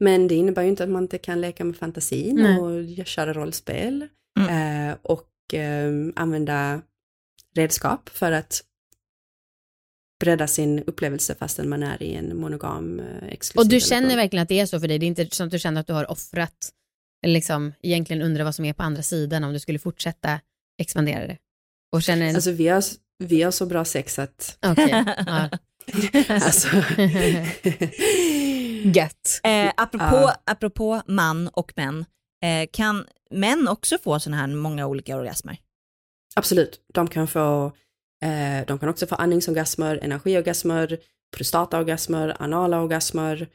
[0.00, 2.58] Men det innebär ju inte att man inte kan leka med fantasin Nej.
[2.58, 4.02] och köra rollspel
[4.48, 6.82] eh, och eh, använda
[7.54, 8.64] redskap för att
[10.22, 13.88] bredda sin upplevelse fastän man är i en monogam eh, exklusiv Och du relation.
[13.88, 14.98] känner verkligen att det är så för dig?
[14.98, 16.70] Det är inte som att du känner att du har offrat,
[17.24, 20.40] eller liksom egentligen undrar vad som är på andra sidan om du skulle fortsätta
[20.78, 21.36] expandera det?
[21.92, 22.34] Och känner en...
[22.34, 22.82] Alltså vi har,
[23.18, 24.58] vi har så bra sex att...
[24.66, 25.48] Okej, ja.
[26.28, 26.68] alltså...
[28.94, 29.40] Gött.
[29.44, 30.36] Eh, apropå, Ja.
[30.46, 32.04] apropå man och män,
[32.44, 35.56] eh, kan män också få sådana här många olika orgasmer?
[36.34, 37.72] Absolut, de kan få,
[38.22, 40.98] eh, de kan också få andningsorgasmer, energiorgasmer,
[41.36, 43.48] prostataorgasmer, anala orgasmer,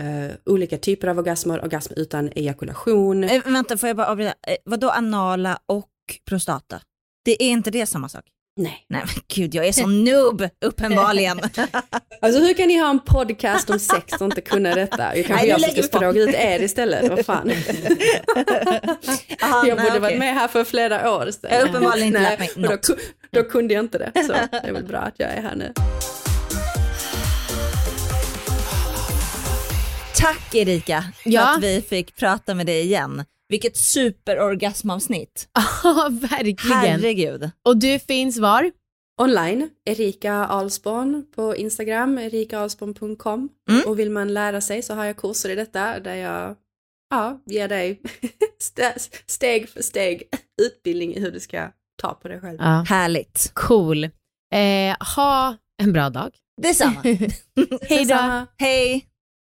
[0.00, 3.24] eh, olika typer av orgasmer, orgasm utan ejakulation.
[3.24, 4.34] Eh, vänta, får jag bara avbryta?
[4.46, 5.90] Eh, vadå anala och
[6.28, 6.80] prostata?
[7.24, 8.24] Det är inte det samma sak?
[8.56, 8.86] Nej.
[8.88, 11.40] Nej men gud, jag är så noob uppenbarligen.
[12.20, 15.16] Alltså hur kan ni ha en podcast om sex och inte kunna detta?
[15.16, 17.50] Jag kanske Nej, jag som ska fråga ut er istället, vad fan.
[19.42, 20.18] Aha, jag borde varit okej.
[20.18, 21.50] med här för flera år sedan.
[21.52, 22.88] Jag har uppenbarligen inte Nej, lärt mig och då, något.
[22.88, 22.98] ku-
[23.30, 25.72] då kunde jag inte det, så det är väl bra att jag är här nu.
[30.16, 31.54] Tack Erika för Ja.
[31.56, 33.24] att vi fick prata med dig igen.
[33.54, 35.48] Vilket superorgasmavsnitt.
[35.84, 36.78] Ja, verkligen.
[36.80, 37.50] Herregud.
[37.64, 38.70] Och du finns var?
[39.22, 43.48] Online, Erika Alsborn på Instagram, erikaalsborn.com.
[43.70, 43.82] Mm.
[43.86, 46.56] Och vill man lära sig så har jag kurser i detta där jag
[47.10, 48.00] ja, ger dig
[48.60, 50.22] st- steg för steg
[50.62, 51.68] utbildning i hur du ska
[52.02, 52.58] ta på dig själv.
[52.60, 52.84] Ja.
[52.88, 53.50] Härligt.
[53.54, 54.04] Cool.
[54.04, 56.30] Eh, ha en bra dag.
[56.62, 57.00] Detsamma.
[57.82, 58.46] Hej då.
[58.58, 59.06] Hej.